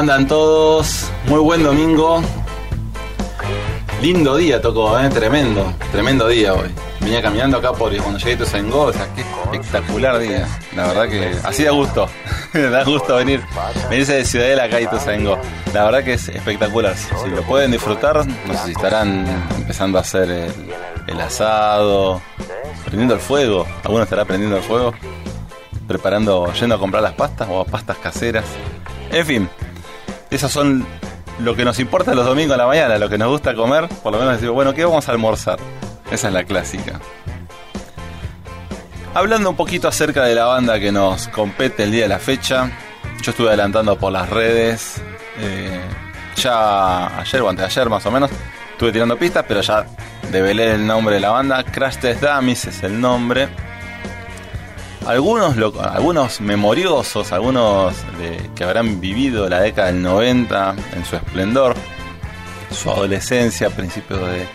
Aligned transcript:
andan 0.00 0.26
todos? 0.26 1.10
Muy 1.26 1.40
buen 1.40 1.62
domingo. 1.62 2.22
Lindo 4.00 4.34
día 4.34 4.58
tocó, 4.58 4.98
¿eh? 4.98 5.10
Tremendo, 5.10 5.74
tremendo 5.92 6.26
día 6.26 6.54
hoy. 6.54 6.70
Venía 7.00 7.20
caminando 7.20 7.58
acá 7.58 7.74
por 7.74 7.94
cuando 7.98 8.18
llegué 8.18 8.30
a 8.30 8.34
Ituzaingó, 8.34 8.84
o 8.84 8.92
sea, 8.94 9.06
qué 9.14 9.20
espectacular 9.20 10.18
día. 10.18 10.48
La 10.74 10.86
verdad 10.86 11.06
que 11.06 11.36
así 11.44 11.64
da 11.64 11.72
gusto, 11.72 12.08
da 12.54 12.82
gusto 12.84 13.16
venir, 13.16 13.42
venirse 13.90 14.14
de 14.14 14.24
Ciudadela 14.24 14.64
acá 14.64 14.78
a 14.78 14.80
Ituzaingó. 14.80 15.38
La 15.74 15.84
verdad 15.84 16.02
que 16.02 16.14
es 16.14 16.30
espectacular. 16.30 16.96
Si, 16.96 17.28
lo 17.28 17.42
pueden 17.42 17.70
disfrutar, 17.70 18.26
no 18.26 18.54
sé 18.54 18.64
si 18.64 18.70
estarán 18.70 19.26
empezando 19.54 19.98
a 19.98 20.00
hacer 20.00 20.30
el, 21.08 21.20
asado, 21.20 22.22
prendiendo 22.86 23.12
el 23.12 23.20
fuego. 23.20 23.66
¿Alguno 23.84 24.04
estará 24.04 24.24
prendiendo 24.24 24.56
el 24.56 24.62
fuego? 24.62 24.94
Preparando, 25.86 26.50
yendo 26.54 26.76
a 26.76 26.78
comprar 26.78 27.02
las 27.02 27.12
pastas 27.12 27.48
o 27.50 27.66
pastas 27.66 27.98
caseras. 27.98 28.46
En 29.12 29.26
fin, 29.26 29.48
esos 30.30 30.52
son 30.52 30.86
lo 31.40 31.56
que 31.56 31.64
nos 31.64 31.78
importa 31.78 32.14
los 32.14 32.26
domingos 32.26 32.54
a 32.54 32.58
la 32.58 32.66
mañana, 32.66 32.98
lo 32.98 33.08
que 33.08 33.18
nos 33.18 33.28
gusta 33.28 33.54
comer, 33.54 33.88
por 34.02 34.12
lo 34.12 34.18
menos 34.18 34.34
decimos, 34.34 34.54
bueno, 34.54 34.74
¿qué 34.74 34.84
vamos 34.84 35.08
a 35.08 35.12
almorzar? 35.12 35.58
Esa 36.10 36.28
es 36.28 36.34
la 36.34 36.44
clásica. 36.44 37.00
Hablando 39.14 39.50
un 39.50 39.56
poquito 39.56 39.88
acerca 39.88 40.24
de 40.24 40.34
la 40.34 40.44
banda 40.44 40.78
que 40.78 40.92
nos 40.92 41.28
compete 41.28 41.84
el 41.84 41.92
día 41.92 42.02
de 42.02 42.08
la 42.08 42.18
fecha, 42.18 42.70
yo 43.22 43.32
estuve 43.32 43.48
adelantando 43.48 43.98
por 43.98 44.12
las 44.12 44.28
redes, 44.28 45.02
eh, 45.38 45.80
ya 46.36 47.20
ayer 47.20 47.42
o 47.42 47.48
antes 47.48 47.62
de 47.62 47.66
ayer 47.66 47.90
más 47.90 48.06
o 48.06 48.10
menos, 48.10 48.30
estuve 48.72 48.92
tirando 48.92 49.16
pistas, 49.18 49.44
pero 49.48 49.62
ya 49.62 49.86
develé 50.30 50.74
el 50.74 50.86
nombre 50.86 51.16
de 51.16 51.20
la 51.20 51.30
banda, 51.30 51.64
Crash 51.64 51.96
Test 51.98 52.22
Dummies 52.22 52.66
es 52.66 52.82
el 52.82 53.00
nombre. 53.00 53.48
Algunos, 55.06 55.56
lo- 55.56 55.72
algunos 55.82 56.40
memoriosos, 56.40 57.32
algunos 57.32 57.94
de- 58.18 58.50
que 58.54 58.64
habrán 58.64 59.00
vivido 59.00 59.48
la 59.48 59.60
década 59.60 59.88
del 59.88 60.02
90 60.02 60.74
en 60.94 61.04
su 61.04 61.16
esplendor, 61.16 61.74
su 62.70 62.90
adolescencia, 62.90 63.70
principios 63.70 64.20
de 64.20 64.46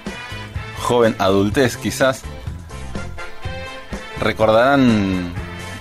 joven 0.81 1.15
adultez 1.19 1.77
quizás, 1.77 2.21
recordarán 4.19 5.33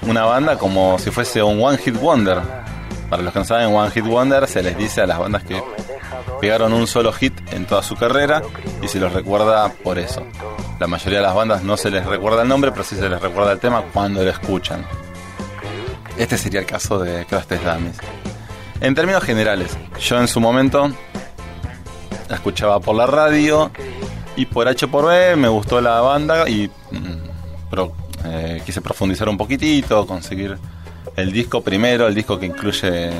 una 0.03 0.25
banda 0.25 0.59
como 0.59 0.99
si 0.99 1.11
fuese 1.11 1.43
un 1.43 1.62
One 1.62 1.78
Hit 1.78 1.97
Wonder. 2.01 2.41
Para 3.11 3.23
los 3.23 3.33
que 3.33 3.39
no 3.41 3.45
saben, 3.45 3.75
One 3.75 3.91
Hit 3.91 4.05
Wonder 4.06 4.49
se 4.49 4.62
les 4.62 4.77
dice 4.77 5.03
a 5.03 5.06
las 5.06 5.19
bandas 5.19 5.45
que 5.45 5.62
pegaron 6.41 6.73
un 6.73 6.87
solo 6.87 7.12
hit 7.12 7.34
en 7.53 7.67
toda 7.67 7.83
su 7.83 7.97
carrera 7.97 8.43
y 8.83 8.89
se 8.89 8.99
los 8.99 9.12
recuerda 9.12 9.69
por 9.84 9.99
eso. 9.99 10.27
La 10.78 10.86
mayoría 10.86 11.19
de 11.20 11.25
las 11.25 11.34
bandas 11.34 11.62
no 11.62 11.77
se 11.77 11.91
les 11.91 12.05
recuerda 12.05 12.42
el 12.42 12.48
nombre, 12.48 12.72
pero 12.72 12.83
sí 12.83 12.97
se 12.97 13.08
les 13.08 13.20
recuerda 13.20 13.53
el 13.53 13.61
tema 13.61 13.83
cuando 13.92 14.22
lo 14.22 14.30
escuchan. 14.30 14.84
Este 16.16 16.36
sería 16.36 16.61
el 16.61 16.66
caso 16.66 16.98
de 16.98 17.25
Crash 17.27 17.47
Dummies. 17.47 17.97
En 18.81 18.94
términos 18.94 19.22
generales, 19.22 19.77
yo 20.00 20.19
en 20.20 20.28
su 20.28 20.41
momento 20.41 20.91
la 22.28 22.37
escuchaba 22.37 22.81
por 22.81 22.97
la 22.97 23.06
radio 23.06 23.71
y 24.37 24.47
por 24.47 24.69
H 24.69 24.88
por 24.88 25.06
B 25.06 25.37
me 25.37 25.49
gustó 25.49 25.81
la 25.81 26.00
banda 26.00 26.49
y 26.49 26.69
mm, 26.91 27.78
eh, 28.25 28.62
quise 28.65 28.81
profundizar 28.81 29.28
un 29.28 29.37
poquitito, 29.37 30.06
conseguir 30.06 30.59
el 31.16 31.32
disco 31.32 31.62
primero, 31.62 32.06
el 32.06 32.15
disco 32.15 32.38
que 32.38 32.47
incluye 32.47 33.10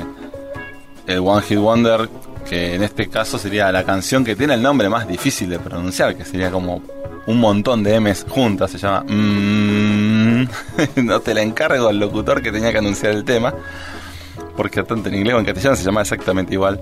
el 1.07 1.19
One 1.19 1.41
Hit 1.41 1.57
Wonder, 1.57 2.09
que 2.47 2.75
en 2.75 2.83
este 2.83 3.09
caso 3.09 3.37
sería 3.37 3.71
la 3.71 3.83
canción 3.83 4.23
que 4.25 4.35
tiene 4.35 4.55
el 4.55 4.61
nombre 4.61 4.89
más 4.89 5.07
difícil 5.07 5.49
de 5.49 5.59
pronunciar, 5.59 6.15
que 6.15 6.25
sería 6.25 6.51
como 6.51 6.81
un 7.27 7.39
montón 7.39 7.83
de 7.83 7.99
M's 7.99 8.25
juntas, 8.29 8.71
se 8.71 8.77
llama 8.77 9.03
mm, 9.07 10.47
No 11.03 11.19
te 11.21 11.33
la 11.33 11.41
encargo 11.41 11.87
al 11.87 11.99
locutor 11.99 12.41
que 12.41 12.51
tenía 12.51 12.71
que 12.71 12.77
anunciar 12.77 13.13
el 13.13 13.25
tema, 13.25 13.53
porque 14.55 14.83
tanto 14.83 15.09
en 15.09 15.15
inglés 15.15 15.35
o 15.35 15.39
en 15.39 15.45
castellano 15.45 15.75
se 15.75 15.83
llama 15.83 16.01
exactamente 16.01 16.53
igual. 16.53 16.79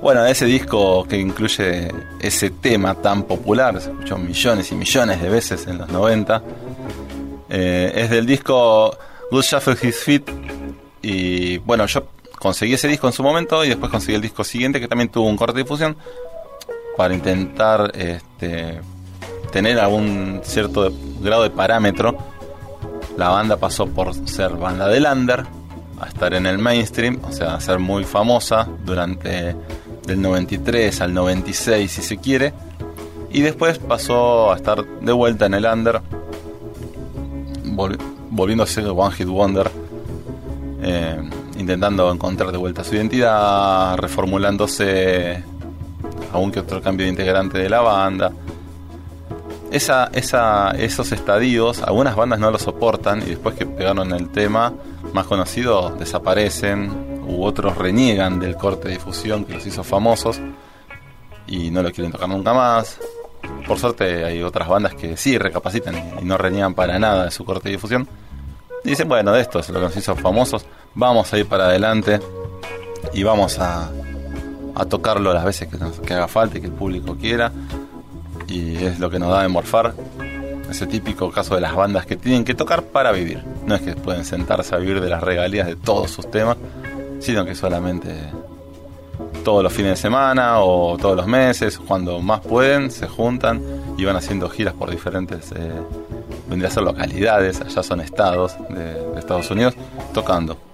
Bueno, 0.00 0.24
ese 0.24 0.44
disco 0.46 1.04
que 1.08 1.18
incluye 1.18 1.92
ese 2.20 2.50
tema 2.50 2.94
tan 2.94 3.24
popular, 3.24 3.80
se 3.80 3.90
escuchó 3.90 4.16
millones 4.16 4.70
y 4.70 4.74
millones 4.76 5.20
de 5.20 5.28
veces 5.28 5.66
en 5.66 5.78
los 5.78 5.88
90, 5.88 6.42
eh, 7.50 7.92
es 7.94 8.10
del 8.10 8.24
disco 8.24 8.96
Good 9.30 9.42
Shuffle 9.42 9.76
His 9.82 9.96
Feet. 9.96 10.30
Y 11.02 11.58
bueno, 11.58 11.86
yo 11.86 12.06
conseguí 12.38 12.74
ese 12.74 12.86
disco 12.86 13.08
en 13.08 13.12
su 13.12 13.22
momento 13.22 13.64
y 13.64 13.68
después 13.68 13.90
conseguí 13.90 14.14
el 14.14 14.22
disco 14.22 14.44
siguiente 14.44 14.80
que 14.80 14.86
también 14.86 15.08
tuvo 15.08 15.28
un 15.28 15.36
corte 15.36 15.56
de 15.56 15.64
difusión 15.64 15.96
para 16.96 17.14
intentar 17.14 17.90
este, 17.94 18.80
tener 19.52 19.78
algún 19.78 20.40
cierto 20.44 20.92
grado 21.20 21.42
de 21.42 21.50
parámetro. 21.50 22.16
La 23.16 23.28
banda 23.30 23.56
pasó 23.56 23.86
por 23.86 24.14
ser 24.28 24.52
banda 24.52 24.86
del 24.88 25.06
under 25.10 25.44
a 26.00 26.06
estar 26.06 26.32
en 26.34 26.46
el 26.46 26.58
mainstream, 26.58 27.18
o 27.28 27.32
sea, 27.32 27.54
a 27.54 27.60
ser 27.60 27.78
muy 27.80 28.04
famosa 28.04 28.68
durante 28.84 29.56
del 30.06 30.22
93 30.22 31.00
al 31.00 31.12
96 31.12 31.90
si 31.90 32.02
se 32.02 32.16
quiere, 32.18 32.54
y 33.30 33.42
después 33.42 33.78
pasó 33.78 34.52
a 34.52 34.56
estar 34.56 34.84
de 34.86 35.12
vuelta 35.12 35.46
en 35.46 35.54
el 35.54 35.64
under, 35.66 36.00
vol- 37.64 37.98
volviéndose 38.30 38.84
One 38.86 39.14
Hit 39.14 39.26
Wonder, 39.26 39.70
eh, 40.82 41.20
intentando 41.58 42.10
encontrar 42.12 42.52
de 42.52 42.58
vuelta 42.58 42.84
su 42.84 42.94
identidad, 42.94 43.96
reformulándose 43.98 45.42
algún 46.32 46.52
que 46.52 46.60
otro 46.60 46.80
cambio 46.80 47.04
de 47.04 47.10
integrante 47.10 47.58
de 47.58 47.68
la 47.68 47.80
banda. 47.80 48.32
Esos 49.70 51.12
estadios, 51.12 51.82
algunas 51.82 52.16
bandas 52.16 52.38
no 52.38 52.50
lo 52.50 52.58
soportan 52.58 53.22
y 53.22 53.26
después 53.26 53.54
que 53.54 53.66
pegaron 53.66 54.12
el 54.12 54.30
tema 54.30 54.72
más 55.12 55.26
conocido 55.26 55.90
desaparecen 55.90 57.22
u 57.28 57.44
otros 57.44 57.76
reniegan 57.76 58.40
del 58.40 58.56
corte 58.56 58.88
de 58.88 58.94
difusión 58.94 59.44
que 59.44 59.54
los 59.54 59.66
hizo 59.66 59.84
famosos 59.84 60.40
y 61.46 61.70
no 61.70 61.82
lo 61.82 61.90
quieren 61.92 62.12
tocar 62.12 62.28
nunca 62.28 62.54
más. 62.54 62.98
Por 63.66 63.78
suerte 63.78 64.24
hay 64.24 64.42
otras 64.42 64.68
bandas 64.68 64.94
que 64.94 65.16
sí 65.16 65.36
recapacitan 65.38 65.94
y- 66.20 66.24
no 66.24 66.38
reniegan 66.38 66.74
para 66.74 66.98
nada 66.98 67.24
de 67.26 67.30
su 67.30 67.44
corte 67.44 67.68
de 67.68 67.74
difusión. 67.76 68.08
Y 68.84 68.90
dicen, 68.90 69.08
bueno, 69.08 69.32
de 69.32 69.40
esto 69.42 69.58
es 69.58 69.68
lo 69.68 69.80
que 69.80 69.86
nos 69.86 69.96
hizo 69.96 70.16
famosos, 70.16 70.64
vamos 70.94 71.32
a 71.32 71.38
ir 71.38 71.46
para 71.46 71.66
adelante 71.66 72.20
y 73.12 73.22
vamos 73.22 73.58
a, 73.58 73.90
tocarlo 74.88 75.34
las 75.34 75.44
veces 75.44 75.68
que, 75.68 75.76
que 76.06 76.14
haga 76.14 76.28
falta 76.28 76.56
y 76.56 76.60
que 76.60 76.68
el 76.68 76.72
público 76.72 77.16
quiera. 77.16 77.50
Y 78.48 78.76
es 78.76 78.98
lo 78.98 79.10
que 79.10 79.18
nos 79.18 79.30
da 79.30 79.42
de 79.42 79.48
morfar. 79.48 79.94
Ese 80.70 80.86
típico 80.86 81.30
caso 81.30 81.54
de 81.54 81.60
las 81.60 81.74
bandas 81.74 82.04
que 82.04 82.16
tienen 82.16 82.44
que 82.44 82.54
tocar 82.54 82.82
para 82.82 83.12
vivir. 83.12 83.42
No 83.66 83.74
es 83.74 83.82
que 83.82 83.94
pueden 83.94 84.24
sentarse 84.24 84.74
a 84.74 84.78
vivir 84.78 85.00
de 85.00 85.08
las 85.08 85.22
regalías 85.22 85.66
de 85.66 85.76
todos 85.76 86.10
sus 86.10 86.30
temas, 86.30 86.56
sino 87.20 87.44
que 87.44 87.54
solamente 87.54 88.14
todos 89.44 89.62
los 89.62 89.72
fines 89.72 89.92
de 89.92 89.96
semana 89.96 90.60
o 90.60 90.96
todos 90.98 91.16
los 91.16 91.26
meses, 91.26 91.78
cuando 91.78 92.20
más 92.20 92.40
pueden, 92.40 92.90
se 92.90 93.08
juntan 93.08 93.62
y 93.96 94.04
van 94.04 94.16
haciendo 94.16 94.48
giras 94.48 94.74
por 94.74 94.90
diferentes, 94.90 95.52
eh, 95.52 95.72
vendría 96.48 96.68
a 96.68 96.72
ser 96.72 96.82
localidades, 96.82 97.60
allá 97.60 97.82
son 97.82 98.00
estados 98.00 98.56
de, 98.68 98.92
de 98.92 99.18
Estados 99.18 99.50
Unidos, 99.50 99.74
tocando. 100.12 100.67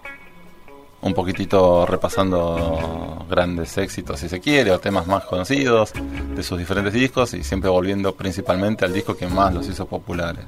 Un 1.05 1.13
poquitito 1.13 1.85
repasando 1.85 3.27
grandes 3.29 3.77
éxitos, 3.77 4.19
si 4.19 4.29
se 4.31 4.41
quiere, 4.41 4.71
o 4.71 4.81
temas 4.81 5.07
más 5.07 5.25
conocidos 5.25 5.93
de 6.35 6.43
sus 6.43 6.59
diferentes 6.59 6.95
discos 6.95 7.35
y 7.35 7.45
siempre 7.45 7.69
volviendo 7.69 8.15
principalmente 8.15 8.87
al 8.87 8.95
disco 8.95 9.15
que 9.15 9.27
más 9.27 9.53
los 9.53 9.69
hizo 9.69 9.85
populares. 9.85 10.47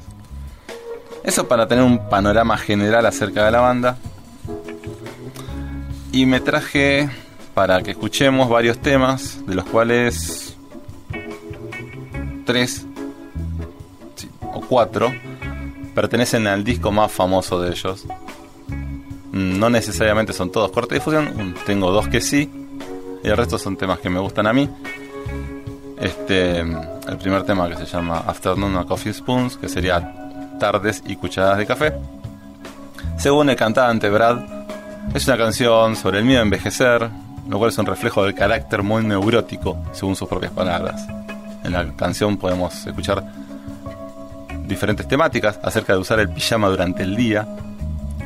Eso 1.22 1.46
para 1.46 1.68
tener 1.68 1.84
un 1.84 2.08
panorama 2.08 2.56
general 2.56 3.04
acerca 3.04 3.44
de 3.44 3.50
la 3.50 3.60
banda. 3.60 3.98
Y 6.10 6.24
me 6.24 6.40
traje 6.40 7.10
para 7.52 7.82
que 7.82 7.90
escuchemos 7.90 8.48
varios 8.48 8.78
temas, 8.78 9.46
de 9.46 9.54
los 9.56 9.66
cuales 9.66 10.56
tres 12.46 12.86
o 14.40 14.60
cuatro 14.62 15.12
pertenecen 15.94 16.46
al 16.46 16.64
disco 16.64 16.90
más 16.90 17.12
famoso 17.12 17.60
de 17.60 17.72
ellos. 17.72 18.06
No 19.36 19.68
necesariamente 19.68 20.32
son 20.32 20.50
todos 20.50 20.70
corte 20.70 20.94
de 20.94 21.00
difusión, 21.00 21.54
tengo 21.66 21.90
dos 21.90 22.08
que 22.08 22.22
sí, 22.22 22.50
y 23.22 23.28
el 23.28 23.36
resto 23.36 23.58
son 23.58 23.76
temas 23.76 23.98
que 23.98 24.08
me 24.08 24.18
gustan 24.18 24.46
a 24.46 24.52
mí. 24.54 24.66
Este, 26.00 26.60
el 26.60 27.18
primer 27.20 27.42
tema 27.42 27.68
que 27.68 27.76
se 27.76 27.84
llama 27.84 28.24
Afternoon 28.26 28.78
a 28.78 28.86
Coffee 28.86 29.12
Spoons, 29.12 29.58
que 29.58 29.68
sería 29.68 30.56
Tardes 30.58 31.02
y 31.06 31.16
Cucharadas 31.16 31.58
de 31.58 31.66
Café. 31.66 31.92
Según 33.18 33.50
el 33.50 33.56
cantante 33.56 34.08
Brad, 34.08 34.38
es 35.12 35.26
una 35.26 35.36
canción 35.36 35.96
sobre 35.96 36.20
el 36.20 36.24
miedo 36.24 36.40
a 36.40 36.42
envejecer, 36.42 37.10
lo 37.46 37.58
cual 37.58 37.68
es 37.68 37.76
un 37.76 37.84
reflejo 37.84 38.24
del 38.24 38.34
carácter 38.34 38.82
muy 38.82 39.04
neurótico, 39.04 39.76
según 39.92 40.16
sus 40.16 40.28
propias 40.28 40.52
palabras. 40.52 41.06
En 41.62 41.72
la 41.72 41.92
canción 41.94 42.38
podemos 42.38 42.86
escuchar 42.86 43.22
diferentes 44.66 45.06
temáticas 45.06 45.60
acerca 45.62 45.92
de 45.92 45.98
usar 45.98 46.20
el 46.20 46.30
pijama 46.30 46.68
durante 46.68 47.02
el 47.02 47.16
día 47.16 47.46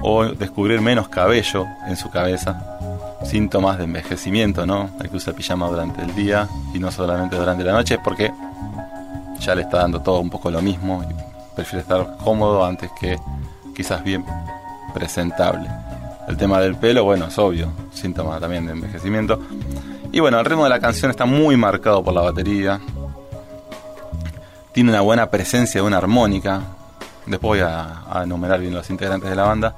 o 0.02 0.24
descubrir 0.26 0.80
menos 0.80 1.08
cabello 1.08 1.66
en 1.86 1.96
su 1.96 2.10
cabeza. 2.10 2.78
Síntomas 3.24 3.78
de 3.78 3.84
envejecimiento, 3.84 4.66
¿no? 4.66 4.90
El 5.00 5.10
que 5.10 5.16
usa 5.16 5.34
pijama 5.34 5.68
durante 5.68 6.02
el 6.02 6.14
día 6.14 6.48
y 6.74 6.78
no 6.78 6.90
solamente 6.90 7.36
durante 7.36 7.64
la 7.64 7.72
noche, 7.72 7.98
porque 8.02 8.32
ya 9.40 9.54
le 9.54 9.62
está 9.62 9.78
dando 9.78 10.00
todo 10.00 10.20
un 10.20 10.30
poco 10.30 10.50
lo 10.50 10.62
mismo 10.62 11.04
prefiere 11.60 11.82
estar 11.82 12.16
cómodo 12.24 12.64
antes 12.64 12.90
que 12.98 13.18
quizás 13.76 14.02
bien 14.02 14.24
presentable. 14.94 15.68
El 16.26 16.36
tema 16.36 16.60
del 16.60 16.76
pelo, 16.76 17.04
bueno, 17.04 17.26
es 17.26 17.38
obvio, 17.38 17.70
síntoma 17.92 18.40
también 18.40 18.66
de 18.66 18.72
envejecimiento. 18.72 19.40
Y 20.12 20.20
bueno, 20.20 20.38
el 20.38 20.46
ritmo 20.46 20.64
de 20.64 20.70
la 20.70 20.80
canción 20.80 21.10
está 21.10 21.26
muy 21.26 21.56
marcado 21.56 22.02
por 22.02 22.14
la 22.14 22.22
batería. 22.22 22.80
Tiene 24.72 24.90
una 24.90 25.02
buena 25.02 25.30
presencia 25.30 25.80
de 25.80 25.86
una 25.86 25.98
armónica. 25.98 26.62
Después 27.26 27.60
voy 27.60 27.68
a, 27.68 28.22
enumerar 28.22 28.60
bien 28.60 28.74
los 28.74 28.88
integrantes 28.88 29.28
de 29.28 29.36
la 29.36 29.44
banda. 29.44 29.76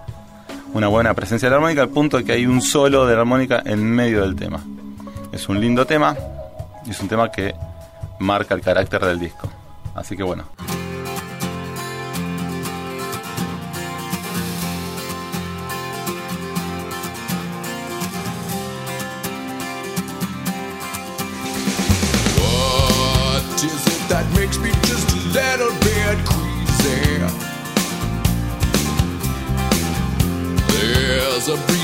Una 0.74 0.88
buena 0.88 1.12
presencia 1.12 1.46
de 1.46 1.50
la 1.50 1.56
armónica 1.56 1.82
al 1.82 1.90
punto 1.90 2.16
de 2.16 2.24
que 2.24 2.32
hay 2.32 2.46
un 2.46 2.62
solo 2.62 3.06
de 3.06 3.14
la 3.14 3.20
armónica 3.20 3.62
en 3.64 3.84
medio 3.84 4.22
del 4.22 4.34
tema. 4.34 4.60
Es 5.30 5.48
un 5.48 5.60
lindo 5.60 5.86
tema 5.86 6.16
y 6.86 6.90
es 6.90 7.00
un 7.00 7.08
tema 7.08 7.30
que 7.30 7.54
marca 8.18 8.54
el 8.54 8.62
carácter 8.62 9.04
del 9.04 9.18
disco. 9.18 9.50
Así 9.94 10.16
que 10.16 10.22
bueno. 10.22 10.44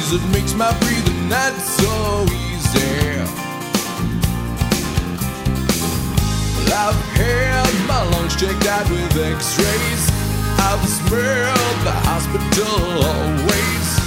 Breeze 0.09 0.21
that 0.21 0.33
makes 0.33 0.55
my 0.55 0.73
breathing 0.81 1.29
not 1.29 1.53
so 1.55 2.25
easy. 2.33 3.17
Well, 6.57 6.89
I've 6.89 7.03
had 7.17 7.87
my 7.87 8.03
lungs 8.11 8.37
checked 8.37 8.67
out 8.67 8.89
with 8.91 9.17
x 9.17 9.59
rays. 9.59 10.11
I've 10.61 10.87
smelled 10.89 11.79
the 11.85 11.93
hospital 12.07 13.05
always. 13.05 13.98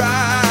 try. 0.00 0.49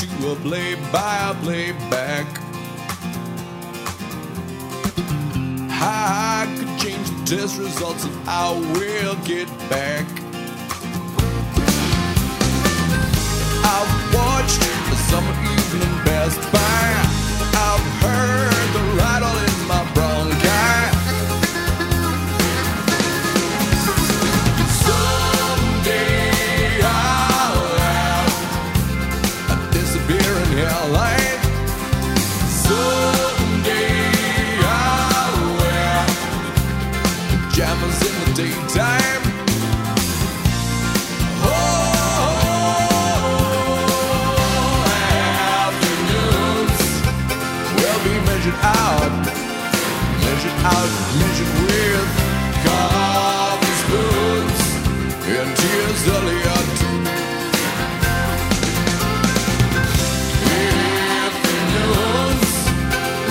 to 0.00 0.32
a 0.32 0.36
play 0.36 0.76
by 0.92 1.36
play 1.42 1.72
back. 1.90 2.26
I 5.82 6.46
could 6.58 6.78
change 6.78 7.10
the 7.10 7.36
test 7.36 7.58
results 7.58 8.04
and 8.04 8.28
I 8.28 8.52
will 8.74 9.16
get 9.24 9.48
back. 9.68 10.06
I've 13.72 13.92
watched 14.14 14.60
the 14.90 14.96
summer 15.10 15.34
evening 15.54 16.04
best 16.04 16.40
by. 16.52 16.84
I've 17.68 17.86
heard 18.00 18.68
the 18.76 18.84
rattle 18.96 19.36
in 19.48 19.68
my 19.68 19.94
brain. 19.94 20.09
measured 48.50 48.64
out, 48.64 49.12
measured 50.24 50.58
out, 50.64 50.90
measured 51.20 51.52
with 51.66 52.10
coffee 52.64 53.74
spoons 53.82 54.60
and 55.26 55.48
tears 55.56 56.02
earlier 56.08 56.58
too. 56.80 57.00
Afternoons 61.30 62.52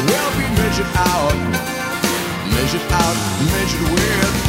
will 0.07 0.31
be 0.37 0.45
measured 0.55 0.93
out, 0.95 1.39
measured 2.53 2.87
out, 2.91 3.17
measured 3.51 3.85
with. 3.91 4.48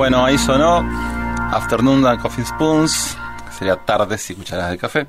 Bueno, 0.00 0.24
ahí 0.24 0.38
sonó 0.38 0.78
Afternoon 1.52 2.06
and 2.06 2.22
Coffee 2.22 2.46
Spoons, 2.46 3.18
que 3.46 3.52
sería 3.52 3.76
tardes 3.76 4.30
y 4.30 4.34
cucharadas 4.34 4.70
de 4.70 4.78
café. 4.78 5.06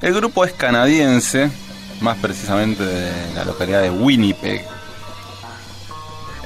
El 0.00 0.14
grupo 0.14 0.44
es 0.44 0.52
canadiense, 0.52 1.50
más 2.02 2.18
precisamente 2.18 2.84
de 2.84 3.34
la 3.34 3.44
localidad 3.44 3.82
de 3.82 3.90
Winnipeg. 3.90 4.64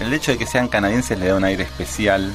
El 0.00 0.14
hecho 0.14 0.32
de 0.32 0.38
que 0.38 0.46
sean 0.46 0.68
canadienses 0.68 1.18
le 1.18 1.26
da 1.26 1.34
un 1.34 1.44
aire 1.44 1.64
especial 1.64 2.32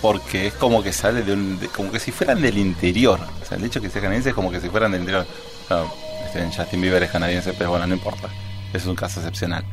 porque 0.00 0.46
es 0.46 0.54
como 0.54 0.82
que 0.82 0.94
sale 0.94 1.22
de 1.22 1.34
un. 1.34 1.60
como 1.76 1.92
que 1.92 2.00
si 2.00 2.12
fueran 2.12 2.40
del 2.40 2.56
interior. 2.56 3.20
O 3.42 3.44
sea, 3.44 3.58
el 3.58 3.64
hecho 3.64 3.80
de 3.80 3.88
que 3.88 3.92
sean 3.92 4.04
canadienses 4.04 4.30
es 4.30 4.34
como 4.34 4.50
que 4.50 4.58
si 4.58 4.70
fueran 4.70 4.92
del 4.92 5.02
interior. 5.02 5.26
Claro, 5.68 5.92
este, 6.24 6.50
Justin 6.56 6.80
Bieber 6.80 7.02
es 7.02 7.10
canadiense, 7.10 7.52
pero 7.52 7.68
bueno, 7.68 7.86
no 7.86 7.92
importa. 7.92 8.30
Es 8.72 8.86
un 8.86 8.96
caso 8.96 9.20
excepcional. 9.20 9.66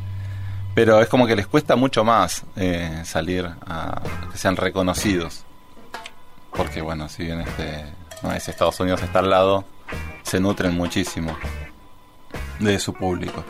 Pero 0.78 1.02
es 1.02 1.10
como 1.10 1.26
que 1.26 1.36
les 1.36 1.48
cuesta 1.48 1.76
mucho 1.76 2.04
más 2.04 2.44
eh, 2.56 3.02
salir 3.04 3.50
a 3.66 4.00
que 4.32 4.38
sean 4.38 4.56
reconocidos. 4.56 5.44
Porque 6.52 6.82
bueno, 6.82 7.10
si 7.10 7.24
bien 7.24 7.42
este, 7.42 7.84
no 8.22 8.32
es 8.32 8.48
Estados 8.48 8.80
Unidos 8.80 9.02
está 9.02 9.18
al 9.18 9.32
lado, 9.32 9.66
se 10.22 10.40
nutren 10.40 10.76
muchísimo 10.76 11.36
de 12.60 12.78
su 12.78 12.94
público. 12.94 13.44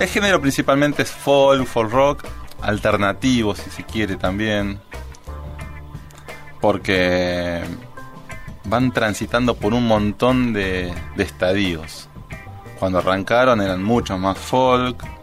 El 0.00 0.08
género 0.08 0.40
principalmente 0.40 1.02
es 1.02 1.12
folk, 1.12 1.64
folk 1.64 1.92
rock, 1.92 2.24
alternativo 2.60 3.54
si 3.54 3.70
se 3.70 3.84
quiere 3.84 4.16
también. 4.16 4.80
Porque 6.60 7.62
van 8.64 8.90
transitando 8.90 9.54
por 9.54 9.74
un 9.74 9.86
montón 9.86 10.52
de, 10.52 10.92
de 11.14 11.22
estadios. 11.22 12.08
Cuando 12.80 12.98
arrancaron 12.98 13.60
eran 13.60 13.80
mucho 13.80 14.18
más 14.18 14.38
folk. 14.38 15.17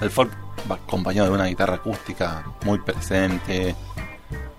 El 0.00 0.10
folk 0.10 0.32
va 0.70 0.76
acompañado 0.76 1.28
de 1.28 1.34
una 1.34 1.46
guitarra 1.46 1.74
acústica 1.74 2.44
muy 2.64 2.78
presente. 2.78 3.74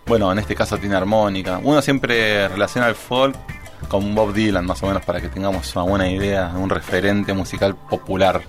Bueno, 0.06 0.32
en 0.32 0.40
este 0.40 0.56
caso 0.56 0.78
tiene 0.78 0.96
armónica. 0.96 1.60
Uno 1.64 1.82
siempre 1.82 2.48
relaciona 2.48 2.88
el 2.88 2.96
folk 2.96 3.36
con 3.88 4.14
Bob 4.14 4.34
Dylan, 4.34 4.66
más 4.66 4.82
o 4.84 4.88
menos, 4.88 5.04
para 5.06 5.22
que 5.22 5.30
tengamos 5.30 5.76
una 5.76 5.86
buena 5.86 6.10
idea, 6.10 6.52
un 6.56 6.70
referente 6.70 7.34
musical 7.34 7.76
popular. 7.76 8.42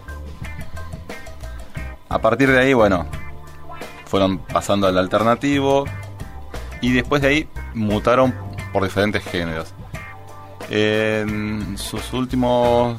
A 2.09 2.19
partir 2.19 2.51
de 2.51 2.59
ahí, 2.59 2.75
bueno, 2.75 3.07
fueron 4.07 4.39
pasando 4.39 4.89
al 4.89 4.99
alternativo 4.99 5.85
y 6.81 6.93
después 6.93 7.23
de 7.23 7.29
ahí 7.29 7.49
mutaron 7.75 8.35
por 8.73 8.83
diferentes 8.83 9.23
géneros. 9.25 9.73
En 10.69 11.79
sus 11.79 12.13
últimos 12.13 12.97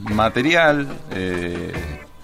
material 0.00 0.88
eh, 1.10 1.72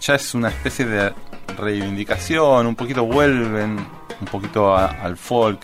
ya 0.02 0.16
es 0.16 0.34
una 0.34 0.48
especie 0.48 0.84
de 0.84 1.12
reivindicación, 1.56 2.66
un 2.66 2.74
poquito 2.74 3.04
vuelven 3.04 3.86
un 4.20 4.26
poquito 4.26 4.76
al 4.76 5.16
folk, 5.16 5.60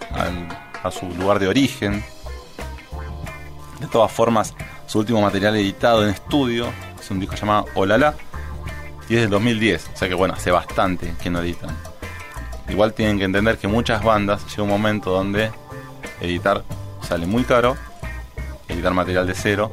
a 0.82 0.90
su 0.90 1.06
lugar 1.06 1.38
de 1.38 1.48
origen. 1.48 2.04
De 3.80 3.86
todas 3.86 4.10
formas, 4.10 4.54
su 4.86 5.00
último 5.00 5.20
material 5.20 5.56
editado 5.56 6.04
en 6.04 6.10
estudio 6.10 6.68
es 6.98 7.10
un 7.10 7.20
disco 7.20 7.34
llamado 7.34 7.66
Olala 7.74 8.14
y 9.08 9.16
es 9.16 9.22
del 9.22 9.30
2010, 9.30 9.90
o 9.94 9.96
sea 9.96 10.08
que 10.08 10.14
bueno, 10.14 10.34
hace 10.34 10.50
bastante 10.50 11.14
que 11.20 11.30
no 11.30 11.40
editan. 11.40 11.76
Igual 12.68 12.94
tienen 12.94 13.18
que 13.18 13.24
entender 13.24 13.58
que 13.58 13.66
muchas 13.66 14.04
bandas 14.04 14.46
llega 14.46 14.62
un 14.62 14.68
momento 14.68 15.10
donde 15.10 15.50
editar 16.20 16.64
sale 17.02 17.26
muy 17.26 17.44
caro, 17.44 17.76
editar 18.68 18.92
material 18.92 19.26
de 19.26 19.34
cero, 19.34 19.72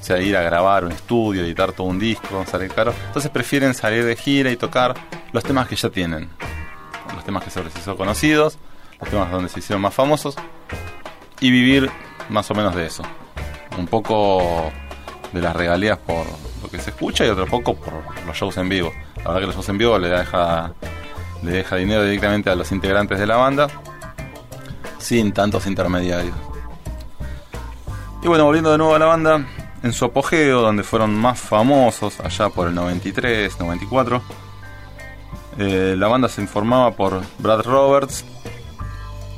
o 0.00 0.04
sea, 0.04 0.20
ir 0.20 0.36
a 0.36 0.42
grabar 0.42 0.84
un 0.84 0.92
estudio, 0.92 1.42
editar 1.42 1.72
todo 1.72 1.86
un 1.86 1.98
disco, 1.98 2.44
sale 2.46 2.68
caro. 2.68 2.94
Entonces 3.06 3.30
prefieren 3.30 3.74
salir 3.74 4.04
de 4.04 4.16
gira 4.16 4.50
y 4.50 4.56
tocar 4.56 4.94
los 5.32 5.44
temas 5.44 5.68
que 5.68 5.76
ya 5.76 5.90
tienen, 5.90 6.28
los 7.14 7.24
temas 7.24 7.44
que 7.44 7.50
se 7.50 7.62
les 7.62 7.72
conocidos, 7.96 8.58
los 9.00 9.10
temas 9.10 9.30
donde 9.30 9.48
se 9.48 9.58
hicieron 9.58 9.82
más 9.82 9.94
famosos 9.94 10.36
y 11.40 11.50
vivir 11.50 11.90
más 12.28 12.50
o 12.50 12.54
menos 12.54 12.74
de 12.74 12.86
eso. 12.86 13.02
Un 13.76 13.86
poco 13.86 14.72
de 15.32 15.40
las 15.40 15.54
regalías 15.54 15.98
por 15.98 16.26
lo 16.62 16.68
que 16.70 16.78
se 16.78 16.90
escucha 16.90 17.24
y 17.26 17.28
otro 17.28 17.46
poco 17.46 17.74
por 17.74 17.92
los 18.26 18.36
shows 18.36 18.56
en 18.56 18.68
vivo. 18.68 18.92
La 19.16 19.24
verdad 19.24 19.40
que 19.40 19.46
los 19.46 19.54
shows 19.54 19.68
en 19.68 19.78
vivo 19.78 19.98
le 19.98 20.08
deja, 20.08 20.72
le 21.42 21.52
deja 21.52 21.76
dinero 21.76 22.02
directamente 22.02 22.50
a 22.50 22.54
los 22.54 22.72
integrantes 22.72 23.18
de 23.18 23.26
la 23.26 23.36
banda 23.36 23.68
sin 24.98 25.32
tantos 25.32 25.66
intermediarios. 25.66 26.34
Y 28.22 28.26
bueno, 28.26 28.44
volviendo 28.44 28.72
de 28.72 28.78
nuevo 28.78 28.94
a 28.94 28.98
la 28.98 29.06
banda, 29.06 29.46
en 29.82 29.92
su 29.92 30.04
apogeo, 30.04 30.62
donde 30.62 30.82
fueron 30.82 31.14
más 31.14 31.38
famosos, 31.38 32.20
allá 32.20 32.48
por 32.48 32.68
el 32.68 32.74
93, 32.74 33.58
94, 33.60 34.22
eh, 35.58 35.94
la 35.98 36.08
banda 36.08 36.28
se 36.28 36.40
informaba 36.40 36.92
por 36.92 37.20
Brad 37.38 37.62
Roberts, 37.62 38.24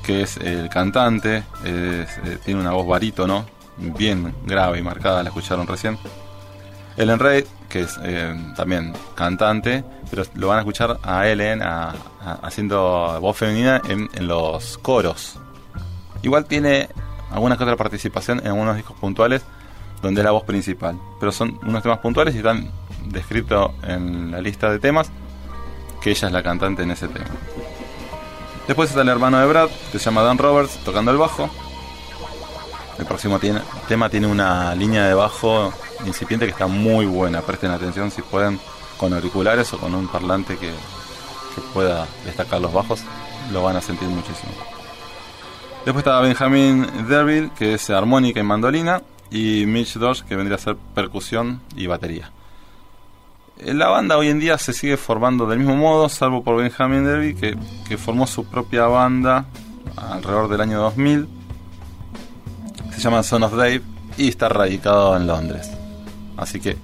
que 0.03 0.23
es 0.23 0.37
el 0.39 0.69
cantante, 0.69 1.45
eh, 1.65 2.07
tiene 2.45 2.61
una 2.61 2.73
voz 2.73 2.87
barítono, 2.87 3.47
bien 3.77 4.35
grave 4.45 4.79
y 4.79 4.83
marcada, 4.83 5.23
la 5.23 5.31
escucharon 5.31 5.67
recién. 5.67 5.99
Ellen 6.97 7.19
Reid, 7.19 7.47
que 7.69 7.81
es 7.81 7.99
eh, 8.03 8.35
también 8.57 8.93
cantante, 9.15 9.85
pero 10.11 10.25
lo 10.35 10.49
van 10.49 10.59
a 10.59 10.61
escuchar 10.61 10.99
a 11.03 11.27
Ellen 11.27 11.63
haciendo 12.43 13.19
voz 13.21 13.37
femenina 13.37 13.81
en, 13.89 14.11
en, 14.13 14.27
los 14.27 14.77
coros. 14.77 15.39
Igual 16.23 16.45
tiene 16.45 16.89
alguna 17.31 17.57
que 17.57 17.63
otra 17.63 17.77
participación 17.77 18.41
en 18.41 18.49
algunos 18.49 18.77
discos 18.77 18.99
puntuales 18.99 19.43
donde 20.03 20.21
es 20.21 20.25
la 20.25 20.31
voz 20.31 20.45
principal, 20.45 20.99
pero 21.19 21.33
son 21.33 21.59
unos 21.63 21.83
temas 21.83 21.99
puntuales 21.99 22.35
y 22.35 22.39
están 22.39 22.71
descritos 23.07 23.73
en 23.83 24.31
la 24.31 24.41
lista 24.41 24.71
de 24.71 24.79
temas 24.79 25.11
que 26.01 26.11
ella 26.11 26.29
es 26.29 26.33
la 26.33 26.43
cantante 26.43 26.83
en 26.83 26.91
ese 26.91 27.09
tema. 27.09 27.27
Después 28.67 28.91
está 28.91 29.03
el 29.03 29.09
hermano 29.09 29.39
de 29.39 29.47
Brad, 29.47 29.69
que 29.91 29.99
se 29.99 30.05
llama 30.05 30.23
Dan 30.23 30.39
Roberts, 30.39 30.79
tocando 30.85 31.11
el 31.11 31.17
bajo. 31.17 31.51
El 32.99 33.07
próximo 33.07 33.41
tema 33.89 34.09
tiene 34.09 34.27
una 34.27 34.75
línea 34.75 35.07
de 35.07 35.15
bajo 35.15 35.73
incipiente 36.07 36.47
que 36.47 36.53
está 36.53 36.67
muy 36.67 37.07
buena. 37.07 37.41
Presten 37.41 37.71
atención 37.71 38.11
si 38.11 38.23
pueden 38.23 38.61
con 38.99 39.13
auriculares 39.15 39.73
o 39.73 39.79
con 39.79 39.95
un 39.95 40.07
parlante 40.09 40.57
que, 40.57 40.69
que 40.69 41.61
pueda 41.73 42.07
destacar 42.25 42.61
los 42.61 42.73
bajos, 42.73 43.01
lo 43.51 43.63
van 43.63 43.77
a 43.77 43.81
sentir 43.81 44.09
muchísimo. 44.09 44.53
Después 45.85 46.05
está 46.05 46.21
Benjamin 46.21 47.09
Derville, 47.09 47.51
que 47.59 47.75
es 47.75 47.89
armónica 47.89 48.41
y 48.41 48.43
mandolina, 48.43 49.01
y 49.31 49.65
Mitch 49.67 49.95
Dodge, 49.95 50.25
que 50.25 50.37
vendría 50.37 50.57
a 50.57 50.61
ser 50.61 50.77
percusión 50.95 51.61
y 51.77 51.87
batería. 51.87 52.31
La 53.65 53.89
banda 53.89 54.17
hoy 54.17 54.29
en 54.29 54.41
día 54.41 54.57
se 54.57 54.73
sigue 54.73 54.97
formando 54.97 55.47
del 55.47 55.59
mismo 55.59 55.77
modo, 55.77 56.09
salvo 56.09 56.43
por 56.43 56.57
Benjamin 56.57 57.05
Derby, 57.05 57.35
que, 57.35 57.57
que 57.87 57.99
formó 57.99 58.27
su 58.27 58.47
propia 58.47 58.87
banda 58.87 59.45
alrededor 59.97 60.49
del 60.49 60.63
año 60.63 60.81
2000. 60.81 61.29
Se 62.93 63.01
llama 63.01 63.23
Son 63.23 63.43
of 63.43 63.55
Dave 63.55 63.83
y 64.17 64.29
está 64.29 64.49
radicado 64.49 65.17
en 65.17 65.27
Londres. 65.27 65.71
Así 66.37 66.59
que 66.59 66.77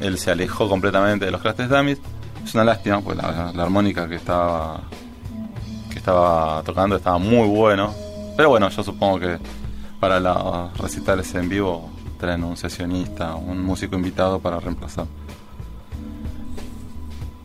él 0.00 0.18
se 0.18 0.32
alejó 0.32 0.68
completamente 0.68 1.24
de 1.24 1.30
los 1.30 1.40
Crash 1.40 1.68
Dummies. 1.68 1.98
Es 2.44 2.54
una 2.54 2.64
lástima, 2.64 3.00
pues 3.00 3.16
la, 3.16 3.50
armónica 3.62 4.08
que 4.08 4.16
estaba 4.16 4.80
que 5.90 5.98
estaba 5.98 6.62
tocando 6.64 6.96
estaba 6.96 7.18
muy 7.18 7.46
bueno. 7.46 7.94
Pero 8.36 8.48
bueno, 8.48 8.68
yo 8.70 8.82
supongo 8.82 9.20
que 9.20 9.38
para 10.02 10.18
los 10.18 10.76
recitales 10.78 11.32
en 11.36 11.48
vivo 11.48 11.88
traen 12.18 12.42
un 12.42 12.56
sesionista, 12.56 13.36
un 13.36 13.62
músico 13.62 13.94
invitado 13.94 14.40
para 14.40 14.58
reemplazar. 14.58 15.06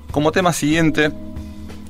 Como 0.09 0.31
tema 0.31 0.51
siguiente, 0.51 1.11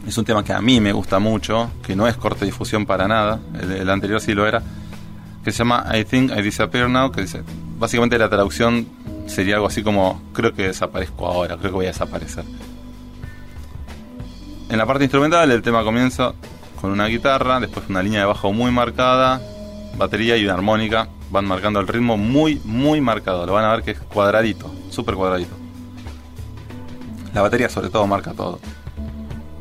es 0.06 0.18
un 0.18 0.26
tema 0.26 0.44
que 0.44 0.52
a 0.52 0.60
mí 0.60 0.82
me 0.82 0.92
gusta 0.92 1.20
mucho, 1.20 1.72
que 1.82 1.96
no 1.96 2.06
es 2.06 2.18
corte 2.18 2.44
difusión 2.44 2.86
para 2.86 3.08
nada, 3.08 3.40
el, 3.62 3.90
anterior 3.90 4.20
sí 4.20 4.34
lo 4.34 4.46
era, 4.46 4.62
que 5.42 5.54
se 5.54 5.60
llama 5.60 5.86
I 5.98 6.04
Think 6.04 6.32
I 6.38 6.42
Disappear 6.42 6.90
Now, 6.90 7.14
que 7.14 7.22
dice, 7.22 7.44
básicamente 7.80 8.20
la 8.20 8.28
traducción 8.28 8.90
sería 9.26 9.56
algo 9.56 9.68
así 9.68 9.84
como, 9.84 10.22
creo 10.34 10.54
que 10.54 10.64
desaparezco 10.64 11.28
ahora, 11.28 11.56
creo 11.56 11.72
que 11.72 11.76
voy 11.78 11.86
a 11.86 11.94
desaparecer. 11.94 12.44
En 14.68 14.78
la 14.78 14.86
parte 14.86 15.06
instrumental 15.06 15.50
el 15.50 15.62
tema 15.62 15.86
comienza 15.86 16.34
con 16.82 16.92
una 16.92 17.06
guitarra, 17.06 17.62
después 17.62 17.88
una 17.88 18.04
línea 18.04 18.20
de 18.20 18.26
bajo 18.26 18.52
muy 18.52 18.70
marcada, 18.70 19.40
batería 19.96 20.38
y 20.38 20.44
una 20.44 20.54
armónica, 20.56 21.08
van 21.30 21.46
marcando 21.46 21.80
el 21.80 21.88
ritmo 21.88 22.18
muy, 22.18 22.62
muy 22.66 23.02
marcado, 23.02 23.46
lo 23.46 23.54
van 23.54 23.66
a 23.66 23.72
ver 23.72 23.84
que 23.84 23.92
es 23.92 24.00
cuadradito, 24.00 24.74
súper 24.90 25.16
cuadradito. 25.16 25.56
La 27.34 27.42
batería 27.42 27.70
sobre 27.70 27.90
todo 27.90 28.08
marca 28.08 28.34
todo. 28.34 28.60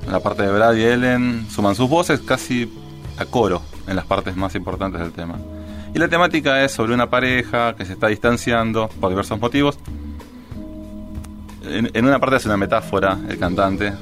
En 0.06 0.12
la 0.12 0.20
parte 0.20 0.42
de 0.42 0.52
Brad 0.52 0.74
y 0.74 0.84
Ellen 0.84 1.46
suman 1.50 1.74
sus 1.74 1.90
voces 1.90 2.20
casi 2.20 2.72
a 3.18 3.24
coro 3.24 3.62
en 3.86 3.96
las 3.96 4.04
partes 4.06 4.36
más 4.36 4.54
importantes 4.54 5.00
del 5.00 5.12
tema. 5.12 5.36
Y 5.94 5.98
la 5.98 6.08
temática 6.08 6.62
es 6.64 6.72
sobre 6.72 6.94
una 6.94 7.08
pareja 7.08 7.74
que 7.74 7.84
se 7.84 7.94
está 7.94 8.08
distanciando 8.08 8.88
por 9.00 9.10
diversos 9.10 9.40
motivos. 9.40 9.78
En, 11.64 12.04
una 12.04 12.18
parte 12.20 12.36
es 12.36 12.46
una 12.46 12.56
metáfora 12.56 13.18
el 13.28 13.38
cantante 13.38 13.92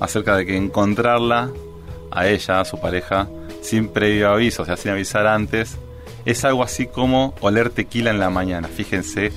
acerca 0.00 0.36
de 0.36 0.46
que 0.46 0.56
encontrarla 0.56 1.50
a 2.10 2.26
ella, 2.26 2.60
a 2.60 2.64
su 2.64 2.80
pareja, 2.80 3.28
sin 3.62 3.88
previo 3.88 4.28
aviso, 4.30 4.64
o 4.64 4.66
sea, 4.66 4.76
sin 4.76 4.90
avisar 4.90 5.26
antes, 5.26 5.78
es 6.26 6.44
algo 6.44 6.62
así 6.62 6.86
como 6.86 7.34
oler 7.40 7.70
tequila 7.70 8.10
en 8.10 8.20
la 8.20 8.28
mañana. 8.28 8.68
Fíjense 8.68 9.32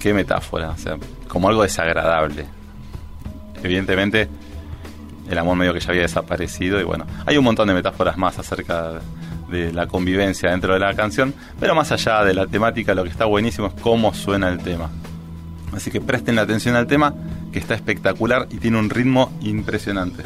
qué 0.00 0.12
metáfora, 0.12 0.70
o 0.70 0.78
sea, 0.78 0.96
como 1.28 1.48
algo 1.48 1.62
desagradable 1.62 2.46
evidentemente 3.64 4.28
el 5.28 5.38
amor 5.38 5.56
medio 5.56 5.72
que 5.72 5.80
ya 5.80 5.88
había 5.90 6.02
desaparecido 6.02 6.78
y 6.80 6.84
bueno, 6.84 7.06
hay 7.26 7.38
un 7.38 7.44
montón 7.44 7.66
de 7.66 7.74
metáforas 7.74 8.16
más 8.18 8.38
acerca 8.38 9.00
de 9.48 9.72
la 9.72 9.86
convivencia 9.86 10.50
dentro 10.50 10.74
de 10.74 10.80
la 10.80 10.94
canción, 10.94 11.34
pero 11.58 11.74
más 11.74 11.90
allá 11.90 12.22
de 12.24 12.34
la 12.34 12.46
temática 12.46 12.94
lo 12.94 13.04
que 13.04 13.10
está 13.10 13.24
buenísimo 13.24 13.68
es 13.68 13.80
cómo 13.80 14.12
suena 14.12 14.48
el 14.50 14.58
tema. 14.58 14.90
Así 15.72 15.90
que 15.90 16.00
presten 16.00 16.38
atención 16.38 16.76
al 16.76 16.86
tema, 16.86 17.14
que 17.52 17.58
está 17.58 17.74
espectacular 17.74 18.46
y 18.50 18.58
tiene 18.58 18.78
un 18.78 18.90
ritmo 18.90 19.32
impresionante. 19.40 20.22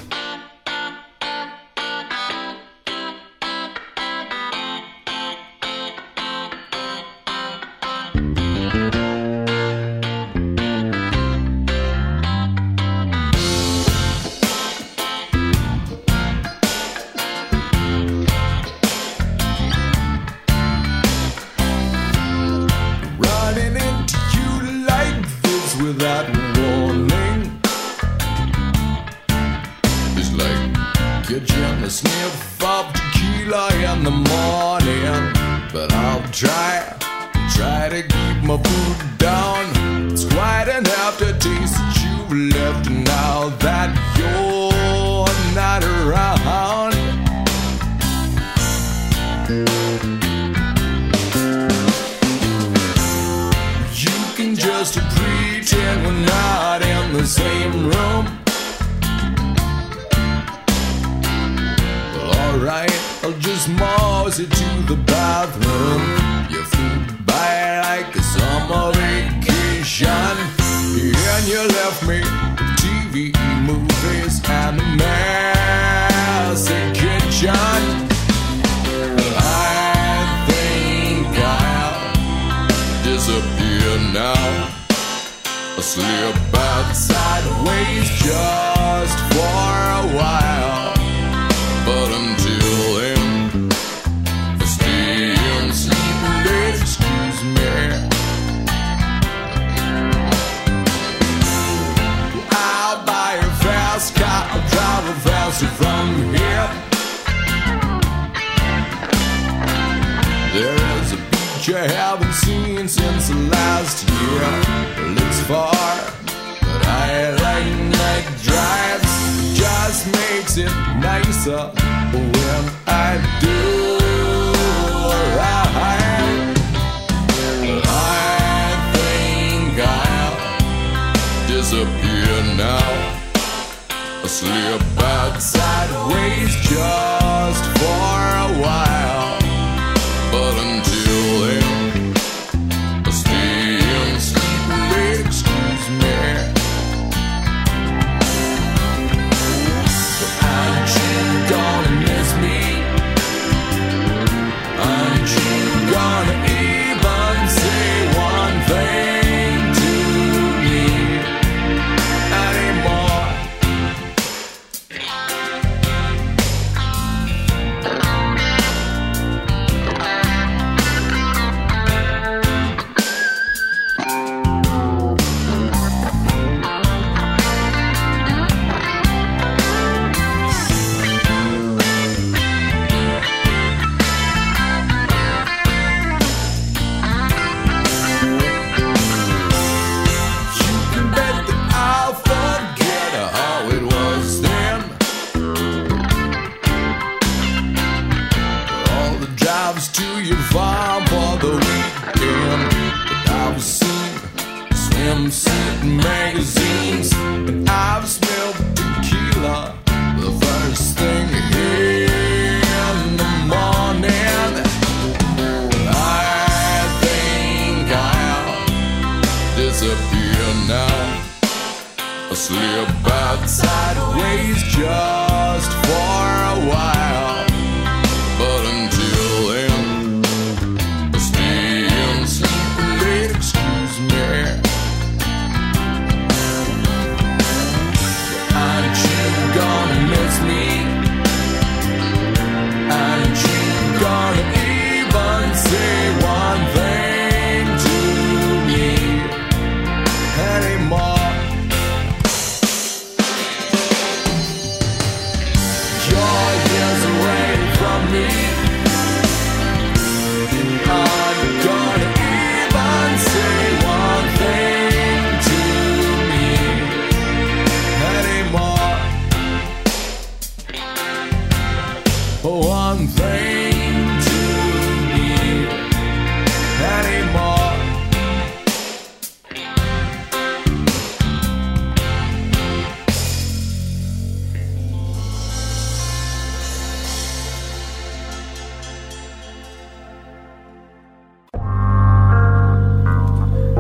ça. 121.49 121.88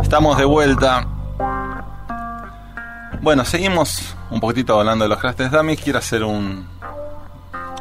Estamos 0.02 0.38
de 0.38 0.44
vuelta. 0.44 1.06
Bueno, 3.20 3.44
seguimos 3.44 4.16
un 4.30 4.40
poquitito 4.40 4.78
hablando 4.78 5.04
de 5.04 5.08
los 5.08 5.18
crashes 5.18 5.50
dummies. 5.50 5.80
Quiero 5.80 5.98
hacer 5.98 6.24
un, 6.24 6.66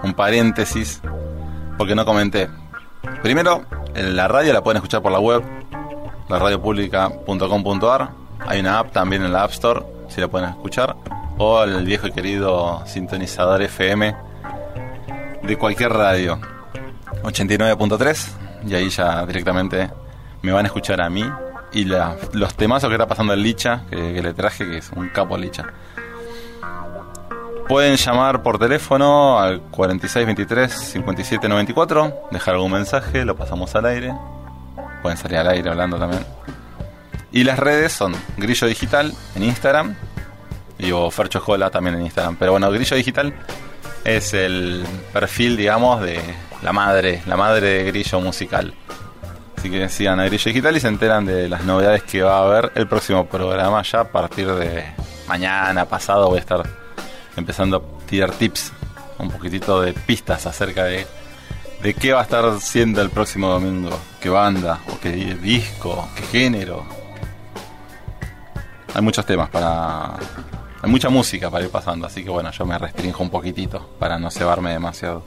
un 0.04 0.14
paréntesis 0.14 1.02
porque 1.78 1.96
no 1.96 2.06
comenté. 2.06 2.50
Primero, 3.22 3.64
la 3.96 4.28
radio 4.28 4.52
la 4.52 4.62
pueden 4.62 4.78
escuchar 4.78 5.02
por 5.02 5.12
la 5.12 5.20
web, 5.20 5.44
laradiopublica.com.ar. 6.28 8.10
Hay 8.46 8.60
una 8.60 8.80
app 8.80 8.92
también 8.92 9.24
en 9.24 9.32
la 9.32 9.44
App 9.44 9.52
Store, 9.52 9.84
si 10.10 10.20
la 10.20 10.28
pueden 10.28 10.50
escuchar. 10.50 10.96
O 11.38 11.64
el 11.64 11.86
viejo 11.86 12.08
y 12.08 12.12
querido 12.12 12.84
sintonizador 12.86 13.62
FM 13.62 14.16
de 15.44 15.58
cualquier 15.58 15.94
radio. 15.94 16.40
89.3 17.24 18.28
y 18.66 18.76
ahí 18.76 18.90
ya 18.90 19.26
directamente 19.26 19.90
me 20.42 20.52
van 20.52 20.66
a 20.66 20.68
escuchar 20.68 21.02
a 21.02 21.10
mí 21.10 21.24
y 21.72 21.86
la, 21.86 22.18
los 22.34 22.56
temazos 22.56 22.90
que 22.90 22.96
está 22.96 23.08
pasando 23.08 23.32
el 23.34 23.44
Licha, 23.44 23.84
que, 23.90 24.14
que, 24.14 24.22
le 24.22 24.34
traje, 24.34 24.66
que 24.66 24.78
es 24.78 24.92
un 24.96 25.10
capo 25.10 25.38
Licha. 25.38 25.66
Pueden 27.68 27.98
llamar 27.98 28.44
por 28.44 28.60
teléfono 28.60 29.40
al 29.40 29.62
4623-5794, 29.72 32.30
dejar 32.32 32.54
algún 32.54 32.72
mensaje, 32.72 33.26
lo 33.26 33.36
pasamos 33.36 33.76
al 33.76 33.88
aire. 33.88 34.14
Pueden 35.02 35.18
salir 35.18 35.40
al 35.40 35.50
aire 35.50 35.70
hablando 35.70 36.00
también. 36.00 36.26
Y 37.32 37.44
las 37.44 37.60
redes 37.60 37.92
son 37.92 38.16
Grillo 38.38 38.68
Digital 38.68 39.14
en 39.36 39.44
Instagram 39.44 39.98
y 40.80 40.92
o 40.92 41.12
Fercho 41.12 41.42
Jola 41.42 41.70
también 41.70 41.96
en 41.96 42.04
Instagram. 42.04 42.38
Pero 42.38 42.54
bueno, 42.54 42.72
Grillo 42.72 42.96
Digital 42.96 43.34
es 44.06 44.34
el 44.34 44.86
perfil, 45.12 45.58
digamos, 45.58 46.00
de 46.02 46.22
la 46.62 46.72
madre, 46.72 47.22
la 47.26 47.36
madre 47.36 47.68
de 47.68 47.84
Grillo 47.84 48.22
Musical. 48.22 48.74
Así 49.58 49.72
que 49.72 49.90
sigan 49.90 50.20
a 50.20 50.26
Grillo 50.26 50.50
Digital 50.50 50.78
y 50.78 50.80
se 50.80 50.88
enteran 50.88 51.26
de 51.26 51.50
las 51.50 51.64
novedades 51.64 52.04
que 52.04 52.22
va 52.22 52.38
a 52.38 52.44
haber 52.44 52.72
el 52.76 52.88
próximo 52.88 53.26
programa 53.26 53.82
ya 53.82 54.02
a 54.02 54.12
partir 54.12 54.52
de 54.54 54.86
mañana, 55.28 55.86
pasado 55.86 56.30
voy 56.30 56.38
a 56.38 56.42
estar 56.42 56.64
empezando 57.36 57.78
a 57.78 58.06
tirar 58.06 58.32
tips, 58.32 58.72
un 59.18 59.32
poquitito 59.32 59.82
de 59.82 59.94
pistas 59.94 60.46
acerca 60.46 60.84
de, 60.84 61.08
de 61.82 61.94
qué 61.96 62.14
va 62.14 62.20
a 62.20 62.24
estar 62.24 62.62
siendo 62.62 63.02
el 63.02 63.10
próximo 63.10 63.50
domingo, 63.50 64.00
qué 64.22 64.30
banda, 64.30 64.80
o 64.94 65.00
qué 65.00 65.12
disco, 65.12 66.08
qué 66.16 66.24
género. 66.24 66.86
Hay 68.94 69.02
muchos 69.02 69.26
temas 69.26 69.50
para... 69.50 70.18
Hay 70.84 70.90
mucha 70.92 71.10
música 71.10 71.50
para 71.50 71.66
ir 71.66 71.72
pasando, 71.72 72.06
así 72.06 72.24
que 72.24 72.30
bueno, 72.30 72.52
yo 72.52 72.64
me 72.64 72.78
restringo 72.78 73.18
un 73.20 73.32
poquitito 73.32 73.90
para 73.98 74.20
no 74.20 74.30
cebarme 74.30 74.72
demasiado. 74.72 75.24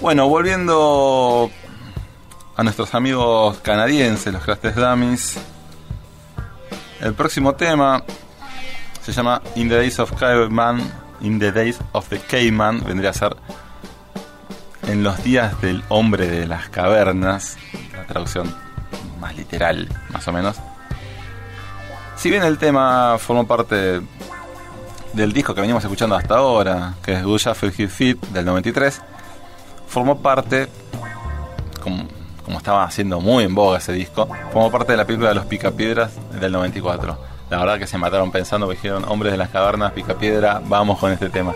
Bueno, 0.00 0.28
volviendo 0.28 1.50
a 2.58 2.64
nuestros 2.64 2.92
amigos 2.96 3.58
canadienses, 3.58 4.32
los 4.32 4.42
Crastes 4.42 4.74
Dummies. 4.74 5.38
El 7.00 7.14
próximo 7.14 7.54
tema 7.54 8.02
se 9.00 9.12
llama 9.12 9.40
In 9.54 9.68
the 9.68 9.76
Days 9.76 10.00
of 10.00 10.12
Caveman. 10.18 10.82
In 11.20 11.38
the 11.38 11.52
Days 11.52 11.78
of 11.92 12.08
the 12.08 12.18
Caveman 12.18 12.82
vendría 12.84 13.10
a 13.10 13.12
ser 13.12 13.36
En 14.88 15.04
los 15.04 15.22
días 15.22 15.60
del 15.60 15.84
hombre 15.88 16.26
de 16.26 16.48
las 16.48 16.68
cavernas. 16.68 17.56
La 17.92 18.04
traducción 18.06 18.52
más 19.20 19.36
literal, 19.36 19.88
más 20.10 20.26
o 20.26 20.32
menos. 20.32 20.56
Si 22.16 22.28
bien 22.28 22.42
el 22.42 22.58
tema 22.58 23.18
formó 23.20 23.46
parte 23.46 24.00
del 25.12 25.32
disco 25.32 25.54
que 25.54 25.60
venimos 25.60 25.84
escuchando 25.84 26.16
hasta 26.16 26.38
ahora, 26.38 26.94
que 27.04 27.12
es 27.12 27.22
Shuffle 27.22 27.70
Hit 27.70 27.88
Fit 27.88 28.20
del 28.30 28.44
93, 28.44 29.00
formó 29.86 30.18
parte, 30.18 30.68
como, 31.80 32.17
como 32.48 32.58
estaba 32.58 32.84
haciendo 32.84 33.20
muy 33.20 33.44
en 33.44 33.54
boga 33.54 33.78
ese 33.78 33.92
disco, 33.92 34.26
formó 34.52 34.70
parte 34.70 34.92
de 34.92 34.96
la 34.96 35.04
película 35.04 35.28
de 35.28 35.34
los 35.34 35.44
Picapiedras 35.44 36.12
del 36.40 36.50
94 36.50 37.28
la 37.50 37.58
verdad 37.58 37.78
que 37.78 37.86
se 37.86 37.96
mataron 37.96 38.30
pensando 38.30 38.68
que 38.68 38.74
dijeron 38.74 39.04
hombres 39.08 39.32
de 39.32 39.38
las 39.38 39.48
cavernas, 39.48 39.92
pica 39.92 40.14
piedra, 40.14 40.60
vamos 40.66 40.98
con 40.98 41.12
este 41.12 41.30
tema. 41.30 41.54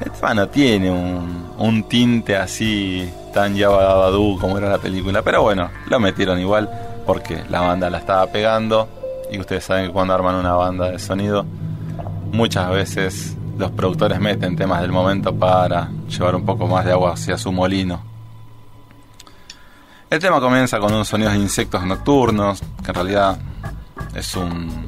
El 0.00 0.10
tema 0.10 0.34
no 0.34 0.48
tiene 0.48 0.90
un, 0.90 1.52
un 1.58 1.84
tinte 1.84 2.36
así 2.36 3.08
tan 3.32 3.54
yabadabadú 3.54 4.38
como 4.40 4.58
era 4.58 4.68
la 4.68 4.78
película, 4.78 5.22
pero 5.22 5.42
bueno, 5.42 5.70
lo 5.88 6.00
metieron 6.00 6.40
igual 6.40 6.68
porque 7.06 7.44
la 7.48 7.60
banda 7.60 7.88
la 7.88 7.98
estaba 7.98 8.26
pegando 8.26 8.88
y 9.30 9.38
ustedes 9.38 9.64
saben 9.64 9.86
que 9.86 9.92
cuando 9.92 10.12
arman 10.12 10.34
una 10.34 10.54
banda 10.54 10.90
de 10.90 10.98
sonido, 10.98 11.46
muchas 12.32 12.68
veces 12.70 13.36
los 13.56 13.70
productores 13.70 14.18
meten 14.18 14.56
temas 14.56 14.82
del 14.82 14.90
momento 14.90 15.34
para 15.34 15.88
llevar 16.08 16.34
un 16.34 16.44
poco 16.44 16.66
más 16.66 16.84
de 16.84 16.92
agua 16.92 17.12
hacia 17.12 17.38
su 17.38 17.52
molino. 17.52 18.15
El 20.08 20.20
tema 20.20 20.40
comienza 20.40 20.78
con 20.78 20.92
unos 20.92 21.08
sonidos 21.08 21.32
de 21.32 21.40
insectos 21.40 21.84
nocturnos, 21.84 22.62
que 22.84 22.90
en 22.90 22.94
realidad 22.94 23.38
es 24.14 24.36
un, 24.36 24.86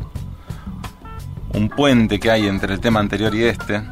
un 1.54 1.68
puente 1.68 2.20
que 2.20 2.30
hay 2.30 2.46
entre 2.46 2.74
el 2.74 2.80
tema 2.80 3.00
anterior 3.00 3.34
y 3.34 3.44
este. 3.44 3.82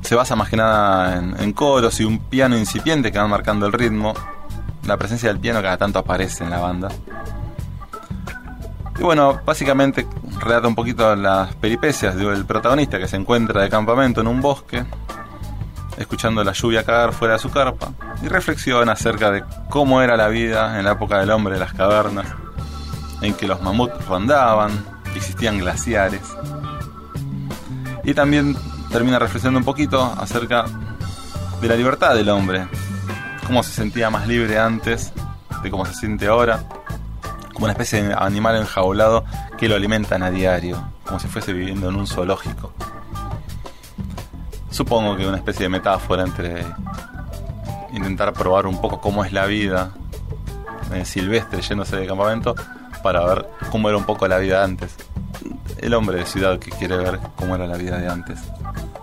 Se 0.00 0.14
basa 0.14 0.34
más 0.36 0.48
que 0.48 0.56
nada 0.56 1.18
en, 1.18 1.52
coros 1.52 2.00
y 2.00 2.04
un 2.04 2.18
piano 2.18 2.56
incipiente 2.56 3.12
que 3.12 3.18
van 3.18 3.28
marcando 3.28 3.66
el 3.66 3.74
ritmo. 3.74 4.14
La 4.86 4.96
presencia 4.96 5.28
del 5.28 5.38
piano 5.38 5.60
cada 5.60 5.76
tanto 5.76 5.98
aparece 5.98 6.44
en 6.44 6.50
la 6.50 6.58
banda. 6.58 6.88
Y 8.98 9.02
bueno, 9.02 9.38
básicamente 9.44 10.06
relata 10.40 10.66
un 10.66 10.74
poquito 10.74 11.14
las 11.14 11.54
peripecias 11.56 12.16
del 12.16 12.46
protagonista 12.46 12.98
que 12.98 13.06
se 13.06 13.16
encuentra 13.16 13.60
de 13.60 13.68
campamento 13.68 14.22
en 14.22 14.28
un 14.28 14.40
bosque, 14.40 14.82
escuchando 15.98 16.42
la 16.44 16.52
lluvia 16.52 16.84
caer 16.84 17.12
fuera 17.12 17.34
de 17.34 17.40
su 17.40 17.50
carpa, 17.50 17.92
y 18.22 18.28
reflexiona 18.28 18.92
acerca 18.92 19.30
de 19.30 19.44
cómo 19.68 20.00
era 20.00 20.16
la 20.16 20.28
vida 20.28 20.78
en 20.78 20.84
la 20.84 20.92
época 20.92 21.18
del 21.18 21.30
hombre 21.30 21.54
de 21.54 21.60
las 21.60 21.74
cavernas, 21.74 22.26
en 23.20 23.34
que 23.34 23.48
los 23.48 23.60
mamuts 23.60 24.06
rondaban, 24.06 24.70
existían 25.14 25.58
glaciares. 25.58 26.22
Y 28.04 28.14
también 28.14 28.56
termina 28.90 29.18
reflexionando 29.18 29.58
un 29.58 29.64
poquito 29.64 30.02
acerca 30.18 30.64
de 31.60 31.68
la 31.68 31.76
libertad 31.76 32.14
del 32.14 32.28
hombre, 32.28 32.68
cómo 33.46 33.62
se 33.62 33.72
sentía 33.72 34.08
más 34.10 34.26
libre 34.26 34.58
antes 34.58 35.12
de 35.62 35.70
cómo 35.70 35.84
se 35.84 35.94
siente 35.94 36.28
ahora, 36.28 36.62
como 37.52 37.64
una 37.64 37.72
especie 37.72 38.02
de 38.02 38.14
animal 38.14 38.56
enjaulado 38.56 39.24
que 39.58 39.68
lo 39.68 39.74
alimentan 39.74 40.22
a 40.22 40.30
diario, 40.30 40.80
como 41.04 41.18
si 41.18 41.26
fuese 41.26 41.52
viviendo 41.52 41.88
en 41.88 41.96
un 41.96 42.06
zoológico. 42.06 42.72
Supongo 44.78 45.16
que 45.16 45.26
una 45.26 45.38
especie 45.38 45.64
de 45.64 45.70
metáfora 45.70 46.22
entre 46.22 46.64
intentar 47.92 48.32
probar 48.32 48.64
un 48.64 48.80
poco 48.80 49.00
cómo 49.00 49.24
es 49.24 49.32
la 49.32 49.44
vida 49.44 49.90
eh, 50.94 51.04
silvestre 51.04 51.62
yéndose 51.62 51.96
de 51.96 52.06
campamento 52.06 52.54
para 53.02 53.24
ver 53.24 53.48
cómo 53.72 53.88
era 53.88 53.98
un 53.98 54.04
poco 54.04 54.28
la 54.28 54.38
vida 54.38 54.62
antes. 54.62 54.94
El 55.78 55.94
hombre 55.94 56.18
de 56.18 56.26
ciudad 56.26 56.60
que 56.60 56.70
quiere 56.70 56.96
ver 56.96 57.18
cómo 57.34 57.56
era 57.56 57.66
la 57.66 57.76
vida 57.76 57.98
de 57.98 58.08
antes. 58.08 58.38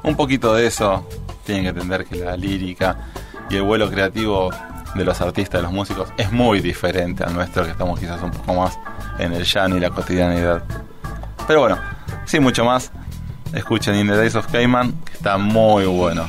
Un 0.01 0.15
poquito 0.15 0.53
de 0.53 0.65
eso 0.65 1.05
tienen 1.45 1.63
que 1.63 1.69
entender 1.71 2.05
que 2.05 2.15
la 2.23 2.37
lírica 2.37 3.09
y 3.49 3.57
el 3.57 3.63
vuelo 3.63 3.91
creativo 3.91 4.51
de 4.95 5.03
los 5.03 5.19
artistas, 5.19 5.59
de 5.59 5.63
los 5.63 5.73
músicos, 5.73 6.07
es 6.15 6.31
muy 6.31 6.61
diferente 6.61 7.25
al 7.25 7.33
nuestro, 7.33 7.65
que 7.65 7.71
estamos 7.71 7.99
quizás 7.99 8.23
un 8.23 8.31
poco 8.31 8.53
más 8.53 8.79
en 9.19 9.33
el 9.33 9.43
llano 9.43 9.75
y 9.75 9.81
la 9.81 9.89
cotidianidad. 9.89 10.63
Pero 11.45 11.59
bueno, 11.59 11.77
sin 12.23 12.43
mucho 12.43 12.63
más, 12.63 12.93
escuchen 13.55 13.95
In 13.95 14.07
the 14.07 14.15
Days 14.15 14.35
of 14.35 14.47
Cayman, 14.51 14.93
que 15.05 15.13
está 15.13 15.37
muy 15.37 15.85
bueno. 15.85 16.27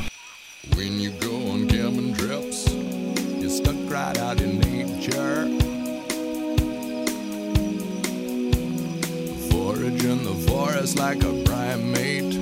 just 10.86 10.98
like 11.00 11.24
a 11.24 11.42
primate, 11.42 12.32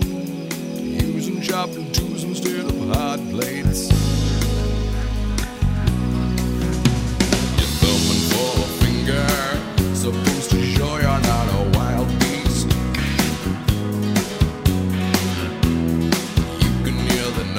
using 0.83 1.40
chopping 1.40 1.90
tools 1.92 2.23
instead 2.23 2.66
of 2.66 2.88
hot 2.90 3.18
plates. 3.31 3.88
Your 7.57 7.70
thumb 7.81 8.05
and 8.12 8.25
forefinger 8.35 9.63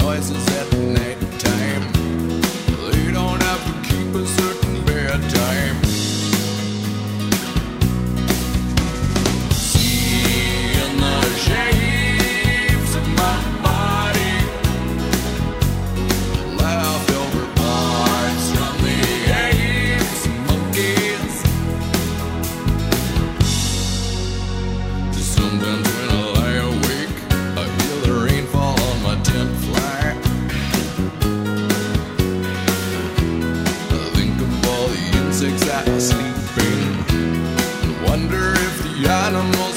voices 0.05 0.54
Music's 35.47 36.05
sleeping. 36.05 36.95
Wonder 38.03 38.53
if 38.53 38.83
the 38.83 39.07
animals. 39.07 39.74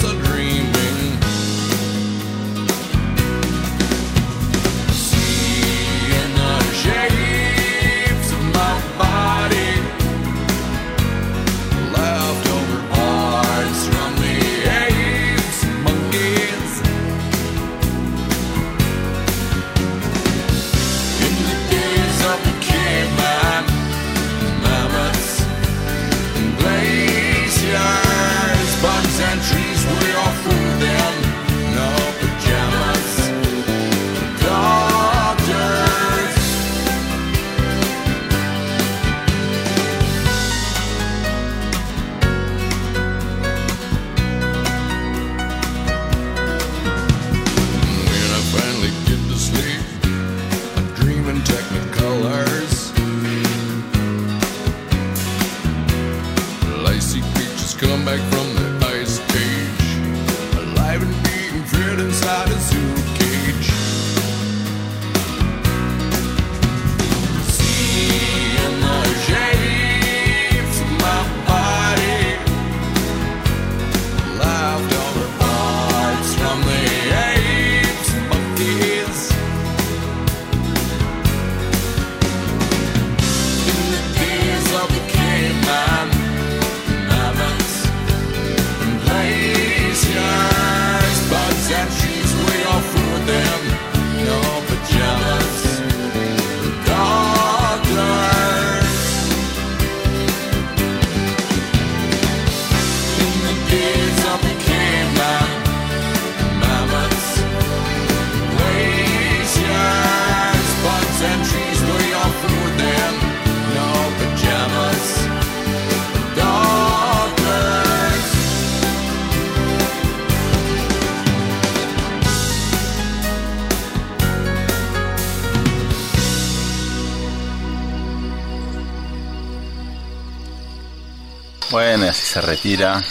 Retira 132.40 133.02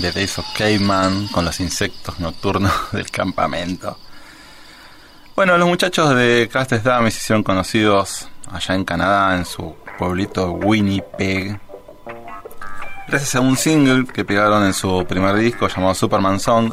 The 0.00 0.12
Days 0.12 0.38
of 0.38 0.46
Caveman 0.56 1.28
con 1.28 1.44
los 1.44 1.60
insectos 1.60 2.18
nocturnos 2.20 2.72
del 2.92 3.10
campamento. 3.10 3.98
Bueno, 5.36 5.58
los 5.58 5.66
muchachos 5.66 6.14
de 6.14 6.48
Castes 6.52 6.84
Dummies 6.84 7.14
se 7.14 7.20
hicieron 7.20 7.42
conocidos 7.42 8.28
allá 8.50 8.74
en 8.74 8.84
Canadá, 8.84 9.36
en 9.36 9.44
su 9.44 9.74
pueblito 9.98 10.52
Winnipeg. 10.52 11.60
Gracias 13.08 13.34
a 13.34 13.40
un 13.40 13.56
single 13.56 14.06
que 14.06 14.24
pegaron 14.24 14.64
en 14.64 14.72
su 14.72 15.04
primer 15.06 15.36
disco 15.36 15.68
llamado 15.68 15.94
Superman 15.94 16.40
Song. 16.40 16.72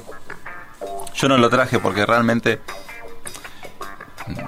Yo 1.15 1.27
no 1.27 1.37
lo 1.37 1.49
traje 1.49 1.79
porque 1.79 2.05
realmente 2.05 2.61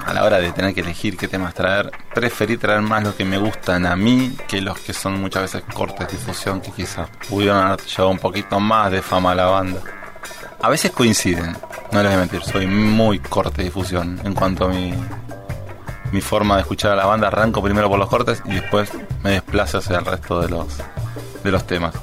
a 0.06 0.14
la 0.14 0.24
hora 0.24 0.40
de 0.40 0.52
tener 0.52 0.74
que 0.74 0.82
elegir 0.82 1.18
qué 1.18 1.28
temas 1.28 1.54
traer, 1.54 1.92
preferí 2.14 2.58
traer 2.58 2.82
más 2.82 3.04
los 3.04 3.16
que 3.16 3.26
me 3.26 3.38
gustan 3.38 3.86
a 3.86 3.96
mí 3.96 4.36
que 4.48 4.62
los 4.62 4.80
que 4.80 4.94
son 4.94 5.22
muchas 5.22 5.44
veces 5.44 5.64
cortes 5.74 6.08
de 6.08 6.18
difusión 6.18 6.62
que 6.62 6.72
quizás 6.72 7.10
pudieron 7.30 7.58
haber 7.58 7.82
llevado 7.82 8.10
un 8.10 8.20
poquito 8.20 8.60
más 8.60 8.92
de 8.92 9.02
fama 9.02 9.32
a 9.32 9.36
la 9.36 9.46
banda. 9.46 9.82
A 10.62 10.70
veces 10.70 10.92
coinciden, 10.92 11.56
no 11.92 12.02
les 12.02 12.06
voy 12.06 12.14
a 12.14 12.18
mentir, 12.18 12.42
soy 12.44 12.68
muy 12.68 13.20
corte 13.20 13.58
de 13.58 13.64
difusión 13.66 14.20
en 14.24 14.34
cuanto 14.34 14.66
a 14.66 14.70
mi, 14.70 14.94
mi 16.12 16.22
forma 16.22 16.56
de 16.56 16.62
escuchar 16.62 16.92
a 16.92 16.96
la 16.96 17.06
banda. 17.06 17.28
Arranco 17.28 17.62
primero 17.62 17.90
por 17.90 18.00
los 18.00 18.08
cortes 18.08 18.42
y 18.46 18.54
después 18.54 18.92
me 19.24 19.32
desplazo 19.32 19.80
hacia 19.80 19.98
el 19.98 20.06
resto 20.06 20.42
de 20.42 20.50
los, 20.50 20.78
de 21.44 21.52
los 21.52 21.68
temas. 21.68 21.94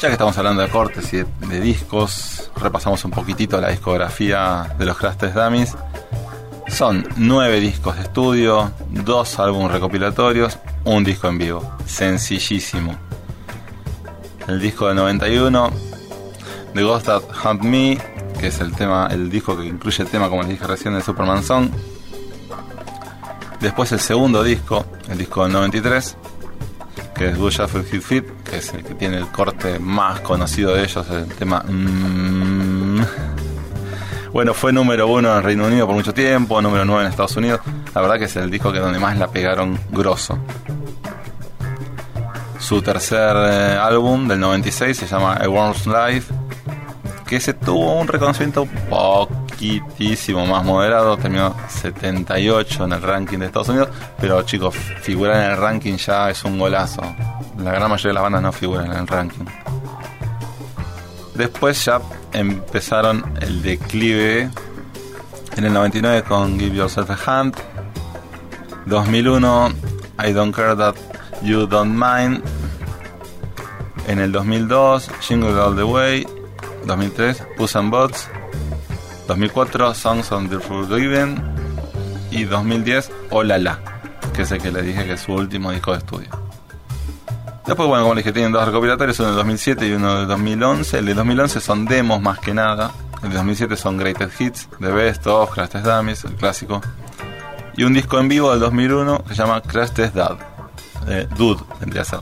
Ya 0.00 0.08
que 0.08 0.14
estamos 0.14 0.38
hablando 0.38 0.62
de 0.62 0.68
cortes 0.70 1.12
y 1.12 1.18
de, 1.18 1.60
discos, 1.60 2.50
repasamos 2.56 3.04
un 3.04 3.10
poquitito 3.10 3.60
la 3.60 3.68
discografía 3.68 4.74
de 4.78 4.86
los 4.86 4.96
Crastes 4.96 5.34
Dummies. 5.34 5.76
Son 6.68 7.06
nueve 7.16 7.60
discos 7.60 7.96
de 7.96 8.04
estudio, 8.04 8.72
dos 8.88 9.38
álbumes 9.38 9.72
recopilatorios, 9.72 10.58
un 10.84 11.04
disco 11.04 11.28
en 11.28 11.36
vivo. 11.36 11.76
Sencillísimo. 11.84 12.96
El 14.48 14.58
disco 14.58 14.88
de 14.88 14.94
91, 14.94 15.70
The 16.72 16.82
Ghost 16.82 17.04
That 17.04 17.22
Hunt 17.44 17.60
Me, 17.60 17.98
que 18.40 18.46
es 18.46 18.58
el 18.60 18.72
tema, 18.72 19.06
el 19.10 19.28
disco 19.28 19.54
que 19.54 19.66
incluye 19.66 20.02
el 20.02 20.08
tema, 20.08 20.30
como 20.30 20.40
les 20.40 20.52
dije 20.52 20.66
recién, 20.66 20.94
de 20.94 21.02
Superman 21.02 21.42
Song. 21.44 21.68
Después 23.60 23.92
el 23.92 24.00
segundo 24.00 24.42
disco, 24.42 24.86
el 25.10 25.18
disco 25.18 25.42
del 25.42 25.52
93, 25.52 26.16
que 27.20 27.28
es 27.28 27.36
Good 27.36 27.50
Shuffle 27.50 27.84
Hit 27.84 28.00
Fit, 28.00 28.24
que 28.44 28.56
es 28.56 28.72
el 28.72 28.82
que 28.82 28.94
tiene 28.94 29.18
el 29.18 29.26
corte 29.26 29.78
más 29.78 30.20
conocido 30.20 30.74
de 30.74 30.84
ellos, 30.84 31.06
el 31.10 31.26
tema... 31.26 31.62
Mm. 31.68 33.04
Bueno, 34.32 34.54
fue 34.54 34.72
número 34.72 35.06
uno 35.06 35.36
en 35.36 35.42
Reino 35.42 35.66
Unido 35.66 35.86
por 35.86 35.94
mucho 35.94 36.14
tiempo, 36.14 36.62
número 36.62 36.86
nueve 36.86 37.02
en 37.02 37.10
Estados 37.10 37.36
Unidos. 37.36 37.60
La 37.94 38.00
verdad 38.00 38.18
que 38.18 38.24
es 38.24 38.36
el 38.36 38.50
disco 38.50 38.72
que 38.72 38.78
donde 38.78 38.98
más 38.98 39.18
la 39.18 39.28
pegaron 39.28 39.78
grosso. 39.90 40.38
Su 42.58 42.80
tercer 42.80 43.36
eh, 43.36 43.78
álbum 43.78 44.26
del 44.26 44.40
96 44.40 44.96
se 44.96 45.06
llama 45.06 45.34
A 45.34 45.46
Worm's 45.46 45.86
Life, 45.86 46.32
que 47.26 47.38
se 47.38 47.52
tuvo 47.52 48.00
un 48.00 48.08
reconocimiento 48.08 48.66
poquitísimo 48.88 50.46
más 50.46 50.64
moderado, 50.64 51.18
terminó 51.18 51.54
78 51.80 52.84
en 52.84 52.92
el 52.92 53.02
ranking 53.02 53.38
de 53.38 53.46
Estados 53.46 53.68
Unidos, 53.70 53.88
pero 54.20 54.42
chicos, 54.42 54.74
figurar 54.74 55.44
en 55.44 55.50
el 55.52 55.56
ranking 55.56 55.96
ya 55.96 56.30
es 56.30 56.44
un 56.44 56.58
golazo. 56.58 57.02
La 57.58 57.72
gran 57.72 57.90
mayoría 57.90 58.10
de 58.10 58.14
las 58.14 58.22
bandas 58.22 58.42
no 58.42 58.52
figuran 58.52 58.86
en 58.90 58.98
el 58.98 59.06
ranking. 59.06 59.44
Después 61.34 61.84
ya 61.84 62.00
empezaron 62.32 63.24
el 63.40 63.62
declive 63.62 64.50
en 65.56 65.64
el 65.64 65.72
99 65.72 66.22
con 66.22 66.58
Give 66.58 66.76
Yourself 66.76 67.10
a 67.10 67.40
Hand, 67.40 67.56
2001 68.86 69.72
I 70.22 70.32
Don't 70.32 70.54
Care 70.54 70.76
That 70.76 70.96
You 71.42 71.66
Don't 71.66 71.92
Mind, 71.92 72.42
en 74.06 74.18
el 74.18 74.32
2002 74.32 75.10
Jingle 75.20 75.58
All 75.58 75.74
the 75.76 75.84
Way, 75.84 76.26
2003 76.86 77.56
Puss 77.56 77.76
and 77.76 77.90
Bots, 77.90 78.28
2004 79.26 79.94
Songs 79.94 80.32
on 80.32 80.48
the 80.48 80.58
Forgiven 80.60 81.59
y 82.30 82.44
2010 82.44 83.10
Hola 83.30 83.58
La, 83.58 83.78
que 84.34 84.42
es 84.42 84.52
el 84.52 84.60
que 84.60 84.70
les 84.70 84.84
dije 84.84 85.04
que 85.04 85.12
es 85.14 85.20
su 85.20 85.32
último 85.32 85.72
disco 85.72 85.92
de 85.92 85.98
estudio. 85.98 86.28
Después, 87.66 87.88
bueno, 87.88 88.02
como 88.02 88.14
les 88.14 88.24
dije, 88.24 88.32
tienen 88.32 88.52
dos 88.52 88.64
recopilatorios, 88.66 89.20
uno 89.20 89.30
de 89.30 89.36
2007 89.36 89.86
y 89.86 89.92
uno 89.92 90.20
de 90.20 90.26
2011. 90.26 90.98
El 90.98 91.06
de 91.06 91.14
2011 91.14 91.60
son 91.60 91.84
demos 91.84 92.20
más 92.20 92.38
que 92.40 92.52
nada. 92.52 92.90
El 93.22 93.30
de 93.30 93.36
2007 93.36 93.76
son 93.76 93.96
Greatest 93.96 94.40
Hits, 94.40 94.68
The 94.80 94.90
Best 94.90 95.26
of, 95.26 95.52
Crash 95.52 95.68
Test 95.68 95.86
Dummies, 95.86 96.24
el 96.24 96.34
clásico. 96.34 96.80
Y 97.76 97.84
un 97.84 97.92
disco 97.92 98.18
en 98.18 98.28
vivo 98.28 98.50
del 98.50 98.60
2001 98.60 99.24
que 99.24 99.34
se 99.34 99.42
llama 99.42 99.60
Crash 99.60 99.90
Test 99.90 100.14
Dad. 100.14 100.36
Dude, 101.36 101.62
tendría 101.78 102.02
que 102.02 102.08
ser. 102.08 102.20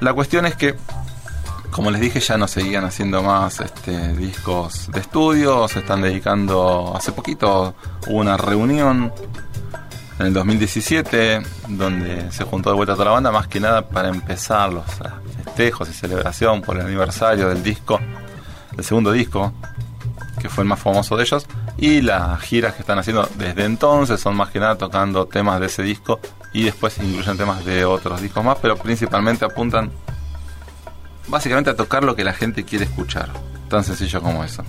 La 0.00 0.12
cuestión 0.12 0.46
es 0.46 0.54
que 0.54 0.76
como 1.70 1.90
les 1.90 2.00
dije, 2.00 2.20
ya 2.20 2.36
no 2.36 2.48
seguían 2.48 2.84
haciendo 2.84 3.22
más 3.22 3.60
este, 3.60 4.14
discos 4.14 4.90
de 4.90 5.00
estudio, 5.00 5.68
se 5.68 5.80
están 5.80 6.02
dedicando, 6.02 6.92
hace 6.96 7.12
poquito 7.12 7.74
hubo 8.06 8.18
una 8.18 8.36
reunión 8.36 9.12
en 10.18 10.26
el 10.26 10.32
2017 10.32 11.40
donde 11.68 12.32
se 12.32 12.44
juntó 12.44 12.70
de 12.70 12.76
vuelta 12.76 12.94
toda 12.94 13.06
la 13.06 13.10
banda, 13.12 13.30
más 13.30 13.46
que 13.46 13.60
nada 13.60 13.88
para 13.88 14.08
empezar 14.08 14.72
los 14.72 14.84
festejos 15.44 15.88
y 15.88 15.92
celebración 15.92 16.62
por 16.62 16.76
el 16.76 16.86
aniversario 16.86 17.48
del 17.48 17.62
disco, 17.62 18.00
del 18.74 18.84
segundo 18.84 19.12
disco, 19.12 19.52
que 20.40 20.48
fue 20.48 20.62
el 20.62 20.68
más 20.68 20.80
famoso 20.80 21.16
de 21.16 21.22
ellos, 21.22 21.46
y 21.76 22.00
las 22.00 22.40
giras 22.40 22.74
que 22.74 22.80
están 22.80 22.98
haciendo 22.98 23.28
desde 23.36 23.64
entonces 23.64 24.20
son 24.20 24.36
más 24.36 24.50
que 24.50 24.58
nada 24.58 24.76
tocando 24.76 25.26
temas 25.26 25.60
de 25.60 25.66
ese 25.66 25.82
disco 25.82 26.18
y 26.52 26.64
después 26.64 26.98
incluyen 26.98 27.36
temas 27.36 27.64
de 27.64 27.84
otros 27.84 28.20
discos 28.20 28.44
más, 28.44 28.58
pero 28.60 28.76
principalmente 28.76 29.44
apuntan 29.44 29.92
básicamente 31.28 31.70
a 31.70 31.76
tocar 31.76 32.04
lo 32.04 32.16
que 32.16 32.24
la 32.24 32.32
gente 32.32 32.64
quiere 32.64 32.84
escuchar. 32.84 33.30
Tan 33.68 33.84
sencillo 33.84 34.20
como 34.22 34.44
eso. 34.44 34.64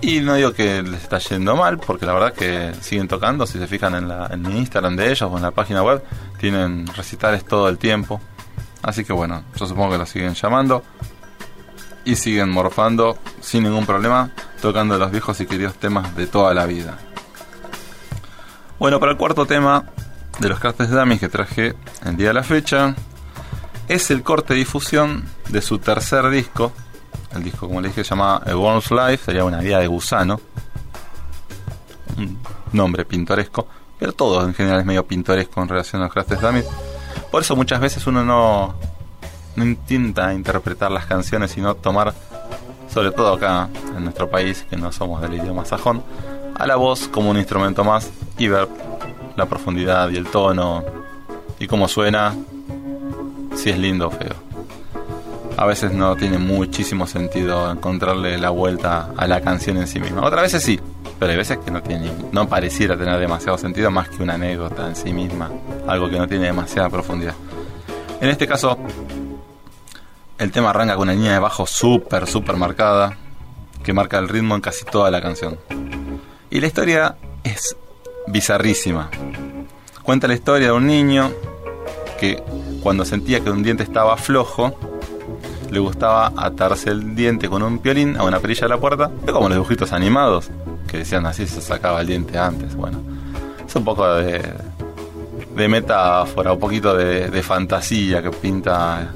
Y 0.00 0.20
no 0.20 0.34
digo 0.34 0.52
que 0.52 0.82
les 0.82 1.02
está 1.02 1.18
yendo 1.18 1.56
mal, 1.56 1.78
porque 1.78 2.04
la 2.04 2.12
verdad 2.12 2.34
que 2.34 2.74
siguen 2.82 3.08
tocando. 3.08 3.46
Si 3.46 3.58
se 3.58 3.66
fijan 3.66 3.94
en, 3.94 4.08
la, 4.08 4.30
Instagram 4.34 4.96
de 4.96 5.06
ellos 5.06 5.30
o 5.32 5.36
en 5.36 5.42
la 5.42 5.50
página 5.50 5.82
web, 5.82 6.04
tienen 6.38 6.86
recitales 6.88 7.44
todo 7.44 7.70
el 7.70 7.78
tiempo. 7.78 8.20
Así 8.82 9.02
que 9.02 9.14
bueno, 9.14 9.44
yo 9.56 9.66
supongo 9.66 9.92
que 9.92 9.98
lo 9.98 10.06
siguen 10.06 10.34
llamando. 10.34 10.84
Y 12.04 12.16
siguen 12.16 12.50
morfando 12.50 13.16
sin 13.40 13.62
ningún 13.62 13.86
problema, 13.86 14.30
tocando 14.60 14.98
los 14.98 15.10
viejos 15.10 15.40
y 15.40 15.46
queridos 15.46 15.74
temas 15.76 16.14
de 16.14 16.26
toda 16.26 16.52
la 16.52 16.66
vida. 16.66 16.98
Bueno, 18.78 19.00
para 19.00 19.12
el 19.12 19.18
cuarto 19.18 19.46
tema 19.46 19.86
de 20.38 20.50
los 20.50 20.60
cartes 20.60 20.90
de 20.90 20.96
Damis 20.96 21.18
que 21.18 21.30
traje 21.30 21.74
el 22.04 22.16
día 22.18 22.28
de 22.28 22.34
la 22.34 22.42
fecha, 22.42 22.94
es 23.88 24.10
el 24.10 24.22
corte 24.22 24.54
de 24.54 24.60
difusión 24.60 25.24
de 25.48 25.60
su 25.60 25.78
tercer 25.78 26.28
disco. 26.30 26.72
El 27.34 27.42
disco, 27.42 27.66
como 27.66 27.80
le 27.80 27.88
dije, 27.88 28.04
se 28.04 28.10
llama 28.10 28.36
A 28.36 28.56
Worm's 28.56 28.90
Life, 28.90 29.24
sería 29.24 29.44
una 29.44 29.58
vida 29.58 29.78
de 29.80 29.86
gusano. 29.86 30.40
Un 32.16 32.38
nombre 32.72 33.04
pintoresco, 33.04 33.66
pero 33.98 34.12
todo 34.12 34.44
en 34.44 34.54
general 34.54 34.80
es 34.80 34.86
medio 34.86 35.04
pintoresco 35.04 35.60
en 35.60 35.68
relación 35.68 36.02
a 36.02 36.06
los 36.06 36.14
Crashes 36.14 36.40
Dummies. 36.40 36.66
Por 37.30 37.42
eso 37.42 37.56
muchas 37.56 37.80
veces 37.80 38.06
uno 38.06 38.24
no, 38.24 38.74
no 39.56 39.64
intenta 39.64 40.32
interpretar 40.32 40.90
las 40.90 41.06
canciones, 41.06 41.50
sino 41.50 41.74
tomar, 41.74 42.14
sobre 42.92 43.10
todo 43.10 43.34
acá 43.34 43.68
en 43.96 44.04
nuestro 44.04 44.30
país, 44.30 44.64
que 44.70 44.76
no 44.76 44.92
somos 44.92 45.20
del 45.20 45.34
idioma 45.34 45.64
sajón, 45.64 46.04
a 46.54 46.66
la 46.66 46.76
voz 46.76 47.08
como 47.08 47.30
un 47.30 47.36
instrumento 47.36 47.82
más 47.82 48.10
y 48.38 48.46
ver 48.46 48.68
la 49.36 49.46
profundidad 49.46 50.08
y 50.10 50.16
el 50.16 50.26
tono 50.26 50.84
y 51.58 51.66
cómo 51.66 51.88
suena 51.88 52.34
si 53.56 53.70
es 53.70 53.78
lindo 53.78 54.08
o 54.08 54.10
feo. 54.10 54.34
A 55.56 55.66
veces 55.66 55.92
no 55.92 56.16
tiene 56.16 56.38
muchísimo 56.38 57.06
sentido 57.06 57.70
encontrarle 57.70 58.38
la 58.38 58.50
vuelta 58.50 59.10
a 59.16 59.26
la 59.26 59.40
canción 59.40 59.76
en 59.76 59.86
sí 59.86 60.00
misma. 60.00 60.22
Otras 60.22 60.42
veces 60.42 60.62
sí, 60.62 60.80
pero 61.18 61.30
hay 61.30 61.36
veces 61.36 61.58
que 61.58 61.70
no 61.70 61.82
tiene, 61.82 62.10
no 62.32 62.48
pareciera 62.48 62.96
tener 62.96 63.18
demasiado 63.20 63.56
sentido 63.56 63.90
más 63.90 64.08
que 64.08 64.22
una 64.22 64.34
anécdota 64.34 64.88
en 64.88 64.96
sí 64.96 65.12
misma, 65.12 65.50
algo 65.86 66.10
que 66.10 66.18
no 66.18 66.26
tiene 66.26 66.46
demasiada 66.46 66.90
profundidad. 66.90 67.34
En 68.20 68.28
este 68.28 68.46
caso, 68.46 68.76
el 70.38 70.50
tema 70.50 70.70
arranca 70.70 70.96
con 70.96 71.02
una 71.02 71.12
línea 71.12 71.34
de 71.34 71.38
bajo 71.38 71.66
súper, 71.66 72.26
súper 72.26 72.56
marcada, 72.56 73.16
que 73.82 73.92
marca 73.92 74.18
el 74.18 74.28
ritmo 74.28 74.54
en 74.54 74.60
casi 74.60 74.84
toda 74.84 75.10
la 75.10 75.20
canción. 75.20 75.58
Y 76.50 76.60
la 76.60 76.66
historia 76.66 77.16
es 77.44 77.76
bizarrísima. 78.26 79.10
Cuenta 80.02 80.26
la 80.26 80.34
historia 80.34 80.68
de 80.68 80.72
un 80.72 80.86
niño 80.86 81.32
que 82.18 82.42
cuando 82.84 83.06
sentía 83.06 83.40
que 83.40 83.48
un 83.48 83.62
diente 83.62 83.82
estaba 83.82 84.14
flojo, 84.18 84.78
le 85.70 85.78
gustaba 85.78 86.34
atarse 86.36 86.90
el 86.90 87.14
diente 87.16 87.48
con 87.48 87.62
un 87.62 87.78
piolín 87.78 88.18
a 88.18 88.24
una 88.24 88.40
perilla 88.40 88.64
de 88.64 88.68
la 88.68 88.78
puerta, 88.78 89.10
como 89.32 89.48
los 89.48 89.56
dibujitos 89.56 89.94
animados, 89.94 90.50
que 90.86 90.98
decían 90.98 91.24
así 91.24 91.46
se 91.46 91.62
sacaba 91.62 92.02
el 92.02 92.08
diente 92.08 92.36
antes. 92.36 92.76
Bueno, 92.76 92.98
es 93.66 93.74
un 93.74 93.84
poco 93.84 94.06
de, 94.16 94.42
de 95.56 95.68
metáfora, 95.68 96.52
un 96.52 96.60
poquito 96.60 96.94
de, 96.94 97.30
de 97.30 97.42
fantasía 97.42 98.22
que 98.22 98.30
pinta 98.30 99.10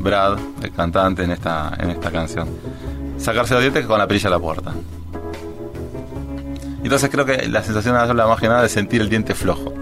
Brad, 0.00 0.36
el 0.60 0.72
cantante, 0.72 1.22
en 1.22 1.30
esta, 1.30 1.76
en 1.78 1.90
esta 1.90 2.10
canción. 2.10 2.48
Sacarse 3.18 3.54
los 3.54 3.62
dientes 3.62 3.86
con 3.86 4.00
la 4.00 4.08
perilla 4.08 4.30
de 4.30 4.34
la 4.34 4.40
puerta. 4.40 4.72
Entonces 6.82 7.08
creo 7.08 7.24
que 7.24 7.46
la 7.46 7.62
sensación 7.62 7.96
es 7.96 8.12
la 8.12 8.26
más 8.26 8.40
que 8.40 8.48
nada 8.48 8.62
de 8.62 8.68
sentir 8.68 9.00
el 9.00 9.08
diente 9.08 9.32
flojo. 9.36 9.72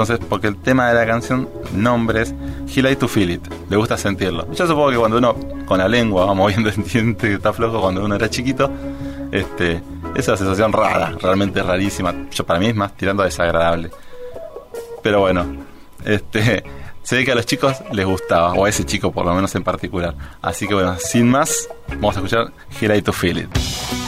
Entonces, 0.00 0.24
porque 0.28 0.46
el 0.46 0.56
tema 0.56 0.88
de 0.88 0.94
la 0.94 1.04
canción, 1.04 1.48
Nombres, 1.72 2.32
He 2.72 2.82
like 2.82 3.00
to 3.00 3.08
feel 3.08 3.30
it. 3.30 3.42
Le 3.68 3.76
gusta 3.76 3.96
sentirlo. 3.96 4.46
Yo 4.52 4.64
supongo 4.64 4.90
que 4.90 4.96
cuando 4.96 5.18
uno 5.18 5.34
con 5.66 5.78
la 5.78 5.88
lengua 5.88 6.24
va 6.24 6.34
moviendo 6.34 6.68
el 6.68 6.84
diente 6.84 7.34
está 7.34 7.52
flojo 7.52 7.80
cuando 7.80 8.04
uno 8.04 8.14
era 8.14 8.30
chiquito, 8.30 8.70
este, 9.32 9.82
esa 10.14 10.36
sensación 10.36 10.72
rara, 10.72 11.16
realmente 11.20 11.60
rarísima. 11.64 12.14
Yo 12.30 12.46
para 12.46 12.60
mí 12.60 12.66
es 12.66 12.76
más 12.76 12.96
tirando 12.96 13.24
a 13.24 13.26
desagradable. 13.26 13.90
Pero 15.02 15.18
bueno, 15.18 15.44
este, 16.04 16.62
se 17.02 17.16
ve 17.16 17.24
que 17.24 17.32
a 17.32 17.34
los 17.34 17.46
chicos 17.46 17.82
les 17.90 18.06
gustaba, 18.06 18.52
o 18.52 18.66
a 18.66 18.68
ese 18.68 18.86
chico 18.86 19.10
por 19.10 19.26
lo 19.26 19.34
menos 19.34 19.52
en 19.56 19.64
particular. 19.64 20.14
Así 20.40 20.68
que 20.68 20.74
bueno, 20.74 20.96
sin 21.00 21.28
más, 21.28 21.68
vamos 21.88 22.16
a 22.16 22.20
escuchar 22.20 22.52
He 22.80 22.86
like 22.86 23.02
to 23.02 23.12
feel 23.12 23.38
it. 23.38 24.07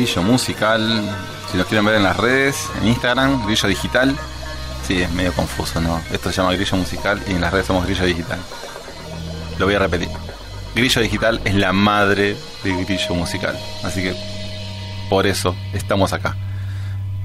Grillo 0.00 0.22
musical. 0.22 1.14
Si 1.50 1.58
nos 1.58 1.66
quieren 1.66 1.84
ver 1.84 1.96
en 1.96 2.02
las 2.04 2.16
redes, 2.16 2.70
en 2.80 2.88
Instagram, 2.88 3.44
Grillo 3.44 3.68
Digital. 3.68 4.16
Sí, 4.82 5.02
es 5.02 5.12
medio 5.12 5.30
confuso, 5.34 5.78
¿no? 5.82 6.00
Esto 6.10 6.30
se 6.30 6.38
llama 6.38 6.54
Grillo 6.54 6.78
Musical 6.78 7.22
y 7.28 7.32
en 7.32 7.42
las 7.42 7.52
redes 7.52 7.66
somos 7.66 7.84
Grillo 7.84 8.06
Digital. 8.06 8.38
Lo 9.58 9.66
voy 9.66 9.74
a 9.74 9.78
repetir. 9.78 10.08
Grillo 10.74 11.02
Digital 11.02 11.42
es 11.44 11.54
la 11.54 11.74
madre 11.74 12.34
de 12.64 12.84
Grillo 12.84 13.14
Musical. 13.14 13.58
Así 13.84 14.02
que 14.02 14.16
por 15.10 15.26
eso 15.26 15.54
estamos 15.74 16.14
acá. 16.14 16.34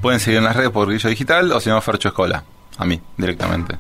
Pueden 0.02 0.20
seguir 0.20 0.40
en 0.40 0.44
las 0.44 0.58
redes 0.58 0.72
por 0.72 0.90
Grillo 0.90 1.08
Digital 1.08 1.54
o 1.54 1.62
si 1.62 1.70
no, 1.70 1.80
Fercho 1.80 2.10
Escola. 2.10 2.44
A 2.78 2.84
mí, 2.84 3.00
directamente. 3.16 3.78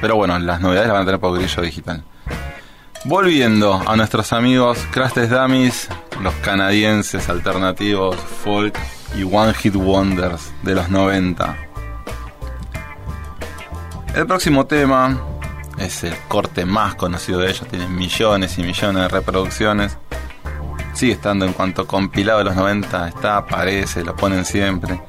Pero 0.00 0.16
bueno, 0.16 0.38
las 0.38 0.62
novedades 0.62 0.88
las 0.88 0.94
van 0.94 1.02
a 1.02 1.04
tener 1.04 1.20
por 1.20 1.38
Grillo 1.38 1.60
Digital. 1.60 2.02
Volviendo 3.04 3.82
a 3.86 3.96
nuestros 3.96 4.32
amigos 4.32 4.78
Crastes 4.90 5.28
Dummies, 5.28 5.90
los 6.22 6.34
canadienses 6.34 7.28
alternativos, 7.28 8.16
folk 8.16 8.78
y 9.16 9.22
One 9.22 9.54
Hit 9.54 9.74
Wonders 9.76 10.52
de 10.62 10.74
los 10.74 10.88
90. 10.88 11.56
El 14.14 14.26
próximo 14.26 14.66
tema 14.66 15.18
es 15.78 16.04
el 16.04 16.14
corte 16.28 16.64
más 16.64 16.94
conocido 16.94 17.40
de 17.40 17.50
ellos, 17.50 17.66
tiene 17.68 17.88
millones 17.88 18.58
y 18.58 18.62
millones 18.62 19.02
de 19.02 19.08
reproducciones. 19.08 19.98
sigue 20.92 21.12
estando 21.14 21.44
en 21.44 21.52
cuanto 21.52 21.86
compilado 21.86 22.38
de 22.38 22.44
los 22.44 22.54
90 22.54 23.08
está, 23.08 23.36
aparece, 23.38 24.04
lo 24.04 24.14
ponen 24.14 24.44
siempre. 24.44 25.00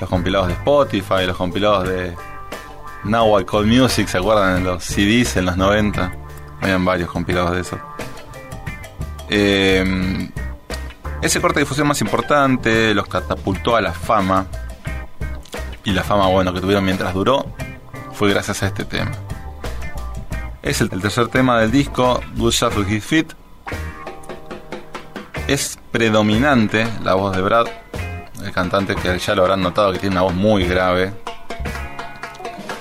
Los 0.00 0.08
compilados 0.08 0.48
de 0.48 0.54
Spotify, 0.54 1.26
los 1.26 1.36
compilados 1.36 1.86
de 1.86 2.14
Now 3.04 3.40
I 3.40 3.44
Call 3.44 3.66
Music, 3.66 4.08
¿se 4.08 4.16
acuerdan? 4.16 4.58
En 4.58 4.64
los 4.64 4.84
CDs 4.84 5.36
en 5.36 5.44
los 5.44 5.58
90. 5.58 6.12
Habían 6.62 6.84
varios 6.84 7.10
compilados 7.10 7.52
de 7.52 7.60
eso. 7.60 7.78
Eh, 9.32 10.28
ese 11.22 11.40
corte 11.40 11.60
de 11.60 11.64
difusión 11.64 11.86
más 11.86 12.00
importante 12.00 12.92
los 12.94 13.06
catapultó 13.06 13.76
a 13.76 13.80
la 13.80 13.92
fama. 13.92 14.46
Y 15.84 15.92
la 15.92 16.02
fama, 16.02 16.26
bueno, 16.28 16.52
que 16.52 16.60
tuvieron 16.60 16.84
mientras 16.84 17.14
duró, 17.14 17.46
fue 18.12 18.30
gracias 18.30 18.62
a 18.62 18.66
este 18.66 18.84
tema. 18.84 19.12
Es 20.62 20.80
el, 20.80 20.90
tercer 20.90 21.28
tema 21.28 21.60
del 21.60 21.70
disco, 21.70 22.20
Good 22.36 22.52
Shuffle 22.52 22.94
His 22.94 23.04
Feet. 23.04 23.26
Es 25.46 25.78
predominante 25.90 26.86
la 27.02 27.14
voz 27.14 27.34
de 27.34 27.42
Brad, 27.42 27.66
el 28.42 28.52
cantante 28.52 28.94
que 28.94 29.18
ya 29.18 29.34
lo 29.34 29.42
habrán 29.42 29.62
notado 29.62 29.92
que 29.92 29.98
tiene 29.98 30.16
una 30.16 30.22
voz 30.22 30.34
muy 30.34 30.64
grave. 30.66 31.12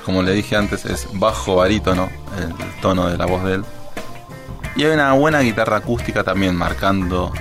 Como 0.06 0.24
le 0.24 0.34
dije 0.34 0.56
antes, 0.56 0.86
es 0.86 1.08
bajo 1.14 1.58
barítono 1.58 2.10
el 2.38 2.82
tono 2.82 3.08
de 3.08 3.18
la 3.18 3.26
voz 3.26 3.44
de 3.44 3.56
él. 3.56 3.66
Y 4.76 4.84
hay 4.84 4.92
una 4.92 5.14
buena 5.14 5.40
guitarra 5.42 5.78
acústica 5.78 6.24
también 6.24 6.56
marcando 6.56 7.34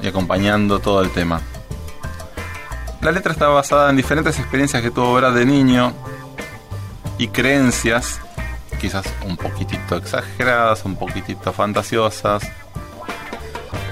y 0.00 0.06
acompañando 0.06 0.78
todo 0.78 1.02
el 1.02 1.10
tema. 1.10 1.40
La 3.00 3.12
letra 3.12 3.32
está 3.32 3.48
basada 3.48 3.90
en 3.90 3.96
diferentes 3.96 4.38
experiencias 4.38 4.82
que 4.82 4.90
tuvo 4.90 5.14
Brad 5.14 5.32
de 5.34 5.46
niño 5.46 5.92
y 7.18 7.28
creencias, 7.28 8.20
quizás 8.80 9.06
un 9.24 9.36
poquitito 9.36 9.96
exageradas, 9.96 10.84
un 10.84 10.96
poquitito 10.96 11.52
fantasiosas, 11.52 12.42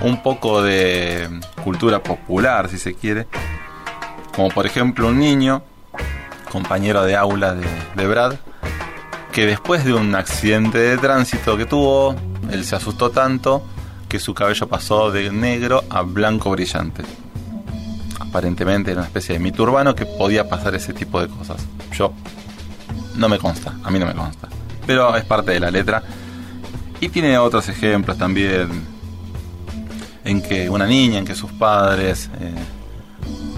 un 0.00 0.22
poco 0.22 0.62
de 0.62 1.28
cultura 1.62 2.02
popular, 2.02 2.68
si 2.68 2.78
se 2.78 2.94
quiere, 2.94 3.26
como 4.34 4.48
por 4.50 4.66
ejemplo 4.66 5.08
un 5.08 5.18
niño, 5.18 5.62
compañero 6.50 7.04
de 7.04 7.16
aula 7.16 7.54
de, 7.54 7.66
de 7.94 8.06
Brad, 8.06 8.34
que 9.32 9.46
después 9.46 9.84
de 9.84 9.94
un 9.94 10.14
accidente 10.14 10.78
de 10.78 10.98
tránsito 10.98 11.56
que 11.56 11.66
tuvo, 11.66 12.14
él 12.54 12.64
se 12.64 12.76
asustó 12.76 13.10
tanto 13.10 13.62
que 14.08 14.18
su 14.18 14.32
cabello 14.32 14.68
pasó 14.68 15.10
de 15.10 15.30
negro 15.30 15.84
a 15.90 16.02
blanco 16.02 16.50
brillante. 16.50 17.02
Aparentemente 18.20 18.92
era 18.92 19.00
una 19.00 19.08
especie 19.08 19.34
de 19.34 19.40
mito 19.40 19.64
urbano 19.64 19.94
que 19.94 20.06
podía 20.06 20.48
pasar 20.48 20.74
ese 20.74 20.92
tipo 20.92 21.20
de 21.20 21.28
cosas. 21.28 21.66
Yo 21.92 22.12
no 23.16 23.28
me 23.28 23.38
consta, 23.38 23.74
a 23.82 23.90
mí 23.90 23.98
no 23.98 24.06
me 24.06 24.14
consta. 24.14 24.48
Pero 24.86 25.16
es 25.16 25.24
parte 25.24 25.52
de 25.52 25.60
la 25.60 25.70
letra. 25.70 26.02
Y 27.00 27.08
tiene 27.08 27.36
otros 27.38 27.68
ejemplos 27.68 28.16
también 28.16 28.68
en 30.24 30.42
que 30.42 30.70
una 30.70 30.86
niña, 30.86 31.18
en 31.18 31.24
que 31.24 31.34
sus 31.34 31.52
padres, 31.52 32.30
eh, 32.40 32.54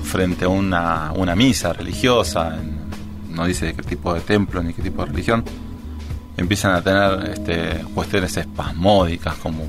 frente 0.03 0.47
a 0.47 0.49
una, 0.49 1.13
una 1.15 1.37
misa 1.37 1.73
religiosa, 1.73 2.57
no 3.29 3.45
dice 3.45 3.67
de 3.67 3.75
qué 3.75 3.83
tipo 3.83 4.15
de 4.15 4.21
templo 4.21 4.63
ni 4.63 4.73
qué 4.73 4.83
tipo 4.83 5.05
de 5.05 5.11
religión, 5.11 5.45
empiezan 6.37 6.75
a 6.75 6.83
tener 6.83 7.31
este, 7.31 7.85
cuestiones 7.95 8.37
espasmódicas 8.37 9.35
como 9.37 9.67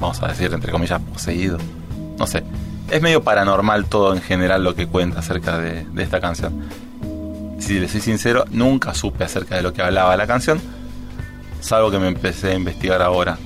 vamos 0.00 0.22
a 0.22 0.28
decir, 0.28 0.52
entre 0.52 0.72
comillas, 0.72 1.00
poseído. 1.00 1.58
No 2.18 2.26
sé. 2.26 2.42
Es 2.90 3.02
medio 3.02 3.22
paranormal 3.22 3.86
todo 3.86 4.14
en 4.14 4.22
general 4.22 4.64
lo 4.64 4.74
que 4.74 4.86
cuenta 4.86 5.20
acerca 5.20 5.58
de, 5.58 5.86
esta 5.98 6.20
canción. 6.20 6.68
Si 7.58 7.78
le 7.78 7.88
soy 7.88 8.00
sincero, 8.00 8.44
nunca 8.50 8.94
supe 8.94 9.24
acerca 9.24 9.56
de 9.56 9.62
lo 9.62 9.72
que 9.72 9.82
hablaba 9.82 10.16
la 10.16 10.26
canción, 10.26 10.60
salvo 11.60 11.90
que 11.90 11.98
me 11.98 12.08
empecé 12.08 12.52
a 12.52 12.54
investigar 12.54 13.02
ahora. 13.02 13.36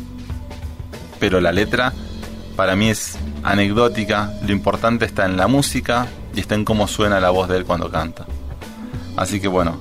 Pero 1.18 1.40
la 1.40 1.50
letra 1.50 1.92
para 2.56 2.76
mí 2.76 2.90
es 2.90 3.18
anecdótica, 3.42 4.32
lo 4.46 4.52
importante 4.52 5.06
está 5.06 5.24
en 5.24 5.36
la 5.36 5.48
música 5.48 6.06
y 6.34 6.40
está 6.40 6.54
en 6.54 6.64
cómo 6.64 6.86
suena 6.86 7.18
la 7.18 7.30
voz 7.30 7.48
de 7.48 7.56
él 7.56 7.64
cuando 7.64 7.90
canta. 7.90 8.26
Así 9.16 9.40
que 9.40 9.48
bueno, 9.48 9.80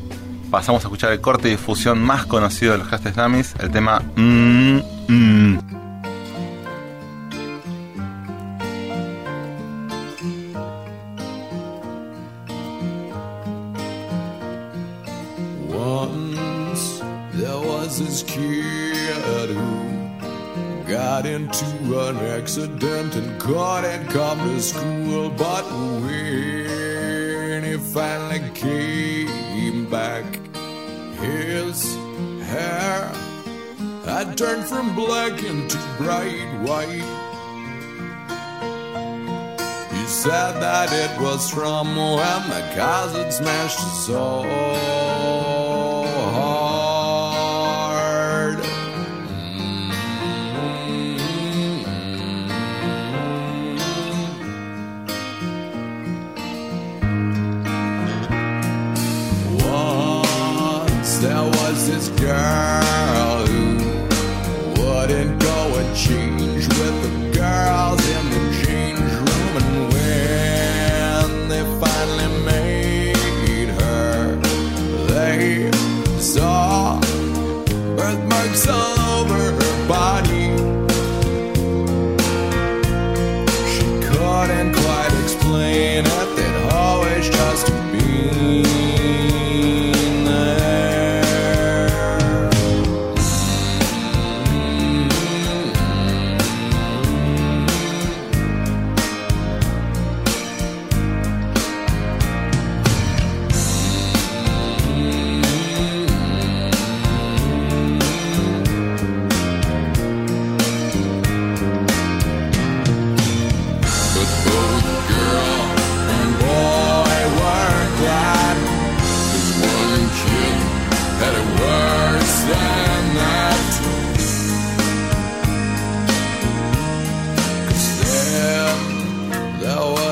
pasamos 0.51 0.83
a 0.83 0.87
escuchar 0.87 1.11
el 1.13 1.21
corte 1.21 1.43
de 1.45 1.51
difusión 1.51 1.99
más 1.99 2.25
conocido 2.25 2.73
de 2.73 2.79
los 2.79 2.87
Castes 2.89 3.15
el 3.59 3.71
tema 3.71 4.01
mm, 4.15 4.79
mm. 5.07 5.81
accident 22.41 23.15
and 23.15 23.39
couldn't 23.39 24.09
come 24.09 24.39
to 24.39 24.61
school. 24.61 25.29
But 25.29 25.63
when 25.71 26.60
had 34.23 34.37
turned 34.37 34.63
from 34.65 34.93
black 34.93 35.43
into 35.43 35.79
bright 35.97 36.45
white. 36.61 36.89
He 39.91 40.05
said 40.05 40.59
that 40.61 40.89
it 40.93 41.19
was 41.19 41.49
from 41.49 41.95
when 41.95 42.49
the 42.49 42.71
cousin 42.75 43.31
smashed 43.31 43.79
his 43.79 44.05
soul. 44.05 45.00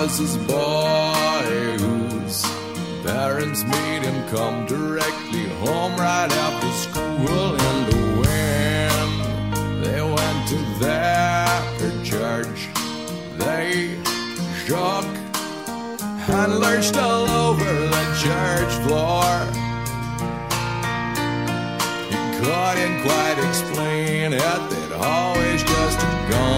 was 0.10 0.18
this 0.18 0.38
boy 0.48 1.78
whose 1.78 2.44
parents 3.06 3.64
made 3.64 4.02
him 4.02 4.28
come 4.30 4.66
directly 4.66 5.48
home 5.64 5.96
right 5.98 6.32
after 6.32 6.72
school 6.86 7.56
And 7.68 7.88
when. 8.22 9.84
They 9.84 10.02
went 10.02 10.48
to 10.52 10.60
their 10.80 12.04
church, 12.04 12.70
they 13.38 14.00
shook 14.66 15.06
and 16.40 16.60
lurched 16.60 16.98
all 16.98 17.30
over 17.30 17.72
the 17.96 18.06
church 18.24 18.74
floor. 18.86 19.30
He 22.10 22.18
couldn't 22.42 23.02
quite 23.04 23.38
explain 23.48 24.34
it, 24.34 24.70
they'd 24.70 24.94
always 24.94 25.62
just 25.62 26.00
gone. 26.32 26.49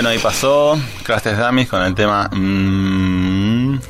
Bueno, 0.00 0.14
y 0.14 0.18
pasó 0.20 0.78
Crastes 1.02 1.36
Dummies 1.36 1.68
con 1.68 1.82
el 1.82 1.92
tema. 1.92 2.30
mm, 2.30 3.80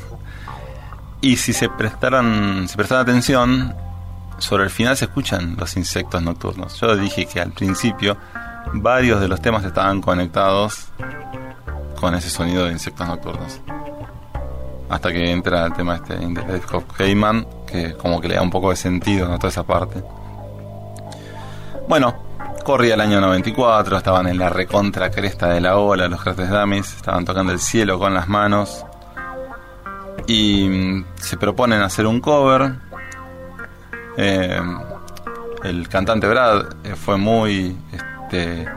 y 1.21 1.35
si 1.35 1.53
se 1.53 1.69
prestaron, 1.69 2.67
si 2.67 2.75
prestaron 2.75 3.03
atención, 3.03 3.75
sobre 4.39 4.63
el 4.63 4.71
final 4.71 4.97
se 4.97 5.05
escuchan 5.05 5.55
los 5.55 5.77
insectos 5.77 6.23
nocturnos. 6.23 6.79
Yo 6.79 6.95
dije 6.95 7.27
que 7.27 7.39
al 7.39 7.51
principio 7.51 8.17
varios 8.73 9.21
de 9.21 9.27
los 9.27 9.39
temas 9.39 9.63
estaban 9.63 10.01
conectados 10.01 10.87
con 11.99 12.15
ese 12.15 12.31
sonido 12.31 12.65
de 12.65 12.71
insectos 12.71 13.07
nocturnos. 13.07 13.61
Hasta 14.89 15.11
que 15.11 15.31
entra 15.31 15.67
el 15.67 15.73
tema 15.73 15.97
este 15.97 16.15
de 16.15 16.61
Heyman, 16.97 17.45
que 17.67 17.93
como 17.93 18.19
que 18.19 18.29
le 18.29 18.33
da 18.33 18.41
un 18.41 18.49
poco 18.49 18.71
de 18.71 18.77
sentido 18.77 19.31
a 19.31 19.37
toda 19.37 19.49
esa 19.49 19.61
parte. 19.61 20.03
Bueno, 21.87 22.28
corría 22.63 22.95
el 22.95 23.01
año 23.01 23.21
94, 23.21 23.97
estaban 23.97 24.27
en 24.27 24.37
la 24.37 24.49
recontra 24.49 25.09
cresta 25.11 25.49
de 25.49 25.61
la 25.61 25.77
ola, 25.77 26.07
los 26.07 26.21
Crastes 26.21 26.49
Dummies, 26.49 26.95
estaban 26.95 27.25
tocando 27.25 27.51
el 27.51 27.59
cielo 27.59 27.99
con 27.99 28.13
las 28.13 28.27
manos 28.27 28.85
y 30.27 30.67
mm, 30.67 31.05
se 31.15 31.37
proponen 31.37 31.81
hacer 31.81 32.05
un 32.05 32.21
cover. 32.21 32.75
Eh, 34.17 34.61
el 35.63 35.89
cantante 35.89 36.27
Brad 36.27 36.65
eh, 36.83 36.95
fue 36.95 37.17
muy 37.17 37.77
este, 37.91 38.67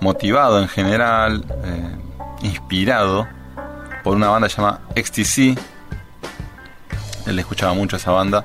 motivado 0.00 0.60
en 0.60 0.68
general, 0.68 1.44
eh, 1.64 1.96
inspirado 2.42 3.26
por 4.02 4.16
una 4.16 4.28
banda 4.28 4.48
llamada 4.48 4.80
XTC. 4.94 5.58
Él 7.26 7.38
escuchaba 7.38 7.72
mucho 7.72 7.96
esa 7.96 8.10
banda 8.10 8.44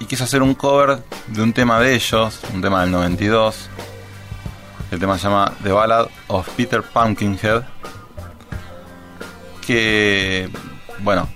y 0.00 0.04
quiso 0.04 0.24
hacer 0.24 0.42
un 0.42 0.54
cover 0.54 1.02
de 1.26 1.42
un 1.42 1.52
tema 1.52 1.80
de 1.80 1.94
ellos, 1.94 2.40
un 2.54 2.60
tema 2.62 2.82
del 2.82 2.90
92. 2.90 3.68
El 4.90 4.98
tema 4.98 5.18
se 5.18 5.24
llama 5.24 5.52
The 5.62 5.72
Ballad 5.72 6.08
of 6.28 6.48
Peter 6.50 6.82
Pumpkinhead. 6.82 7.62
Que, 9.66 10.48
bueno, 11.00 11.28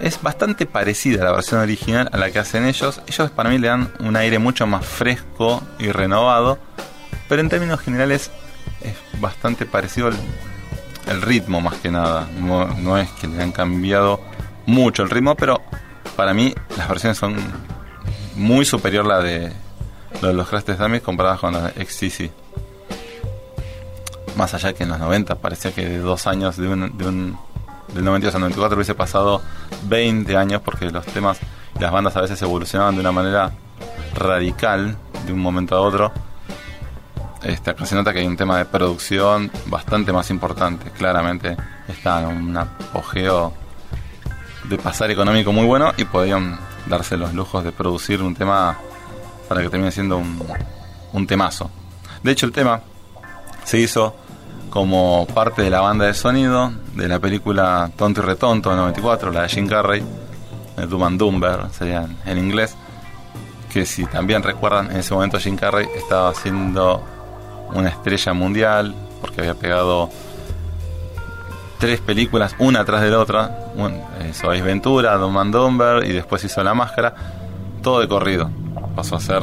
es 0.00 0.22
bastante 0.22 0.66
parecida 0.66 1.22
a 1.22 1.24
la 1.24 1.32
versión 1.32 1.60
original 1.60 2.08
a 2.12 2.18
la 2.18 2.30
que 2.30 2.38
hacen 2.38 2.66
ellos. 2.66 3.00
Ellos 3.06 3.30
para 3.30 3.50
mí 3.50 3.58
le 3.58 3.68
dan 3.68 3.92
un 4.00 4.16
aire 4.16 4.38
mucho 4.38 4.66
más 4.66 4.84
fresco 4.84 5.62
y 5.78 5.90
renovado. 5.90 6.58
Pero 7.28 7.40
en 7.40 7.48
términos 7.48 7.80
generales 7.80 8.30
es 8.80 8.94
bastante 9.20 9.66
parecido 9.66 10.08
el, 10.08 10.16
el 11.08 11.22
ritmo 11.22 11.60
más 11.60 11.74
que 11.76 11.90
nada. 11.90 12.28
No, 12.38 12.66
no 12.66 12.98
es 12.98 13.10
que 13.12 13.26
le 13.26 13.42
han 13.42 13.52
cambiado 13.52 14.20
mucho 14.66 15.02
el 15.02 15.10
ritmo, 15.10 15.34
pero 15.34 15.60
para 16.16 16.32
mí 16.34 16.54
las 16.76 16.88
versiones 16.88 17.18
son 17.18 17.36
muy 18.40 18.64
superior 18.64 19.06
la 19.06 19.20
de, 19.20 19.52
de 20.22 20.32
los 20.32 20.48
Crastes 20.48 20.78
Dummies 20.78 21.02
comparadas 21.02 21.40
con 21.40 21.52
la 21.52 21.70
de 21.70 21.84
XTC. 21.84 22.30
Más 24.36 24.54
allá 24.54 24.72
que 24.72 24.84
en 24.84 24.88
los 24.88 24.98
90 24.98 25.34
parecía 25.36 25.72
que 25.72 25.86
de 25.86 25.98
dos 25.98 26.26
años 26.26 26.56
de 26.56 26.68
un, 26.68 26.96
de 26.96 27.06
un 27.06 27.38
del 27.92 28.04
92 28.04 28.34
al 28.34 28.40
94 28.42 28.76
hubiese 28.76 28.94
pasado 28.94 29.42
20 29.88 30.36
años 30.36 30.62
porque 30.64 30.90
los 30.90 31.04
temas 31.06 31.38
y 31.76 31.80
las 31.80 31.92
bandas 31.92 32.16
a 32.16 32.20
veces 32.20 32.40
evolucionaban 32.40 32.94
de 32.94 33.00
una 33.00 33.12
manera 33.12 33.52
radical 34.14 34.96
de 35.26 35.32
un 35.32 35.40
momento 35.40 35.76
a 35.76 35.80
otro. 35.80 36.12
Este, 37.42 37.70
acá 37.70 37.84
se 37.84 37.94
nota 37.94 38.12
que 38.12 38.20
hay 38.20 38.26
un 38.26 38.36
tema 38.36 38.58
de 38.58 38.64
producción 38.64 39.50
bastante 39.66 40.12
más 40.12 40.30
importante. 40.30 40.90
Claramente 40.90 41.56
está 41.88 42.22
en 42.22 42.28
un 42.28 42.56
apogeo 42.56 43.52
de 44.64 44.78
pasar 44.78 45.10
económico 45.10 45.52
muy 45.52 45.66
bueno 45.66 45.92
y 45.96 46.04
podían 46.04 46.58
darse 46.90 47.16
los 47.16 47.32
lujos 47.32 47.64
de 47.64 47.72
producir 47.72 48.22
un 48.22 48.34
tema 48.34 48.76
para 49.48 49.62
que 49.62 49.70
termine 49.70 49.90
siendo 49.90 50.18
un, 50.18 51.26
temazo. 51.26 51.70
De 52.22 52.32
hecho, 52.32 52.46
el 52.46 52.52
tema 52.52 52.82
se 53.64 53.78
hizo 53.78 54.14
como 54.68 55.26
parte 55.32 55.62
de 55.62 55.70
la 55.70 55.80
banda 55.80 56.04
de 56.04 56.14
sonido 56.14 56.72
de 56.94 57.08
la 57.08 57.18
película 57.18 57.90
Tonto 57.96 58.20
y 58.20 58.24
Retonto 58.24 58.70
de 58.70 58.76
94, 58.76 59.32
la 59.32 59.42
de 59.42 59.48
Jim 59.48 59.66
Carrey, 59.66 60.04
de 60.76 60.86
Dumb 60.86 61.04
and 61.04 61.18
Dumber, 61.18 61.66
sería 61.72 62.06
en, 62.26 62.38
inglés. 62.38 62.76
Que 63.72 63.86
si 63.86 64.04
también 64.04 64.42
recuerdan, 64.42 64.90
en 64.90 64.98
ese 64.98 65.14
momento 65.14 65.38
Jim 65.38 65.56
Carrey 65.56 65.86
estaba 65.96 66.30
haciendo 66.30 67.02
una 67.72 67.88
estrella 67.88 68.32
mundial 68.32 68.94
porque 69.20 69.40
había 69.40 69.54
pegado 69.54 70.10
tres 71.78 72.00
películas, 72.00 72.54
una 72.58 72.84
tras 72.84 73.02
de 73.02 73.10
la 73.10 73.18
otra. 73.18 73.69
Un, 73.76 73.92
eh, 74.20 74.32
Sois 74.32 74.62
Ventura, 74.62 75.16
Dumb 75.16 75.38
and 75.38 75.54
Dumber 75.54 76.04
y 76.04 76.12
después 76.12 76.42
hizo 76.44 76.62
La 76.62 76.74
Máscara, 76.74 77.14
todo 77.82 78.00
de 78.00 78.08
corrido. 78.08 78.50
Pasó 78.94 79.16
a 79.16 79.20
ser 79.20 79.42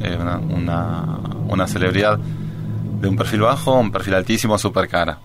eh, 0.00 0.16
una, 0.16 1.18
una, 1.48 1.66
celebridad 1.66 2.18
de 2.18 3.08
un 3.08 3.16
perfil 3.16 3.42
bajo, 3.42 3.78
un 3.78 3.90
perfil 3.90 4.14
altísimo, 4.14 4.58
super 4.58 4.88
cara. 4.88 5.18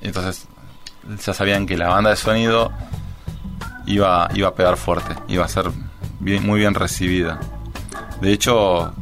Entonces 0.00 0.46
ya 1.24 1.32
sabían 1.32 1.66
que 1.66 1.76
la 1.76 1.88
banda 1.88 2.10
de 2.10 2.16
sonido 2.16 2.70
iba, 3.86 4.28
iba 4.34 4.48
a 4.48 4.54
pegar 4.54 4.76
fuerte, 4.76 5.14
iba 5.28 5.44
a 5.44 5.48
ser 5.48 5.70
muy 6.20 6.60
bien 6.60 6.74
recibida. 6.74 7.38
De 8.20 8.32
hecho, 8.32 8.92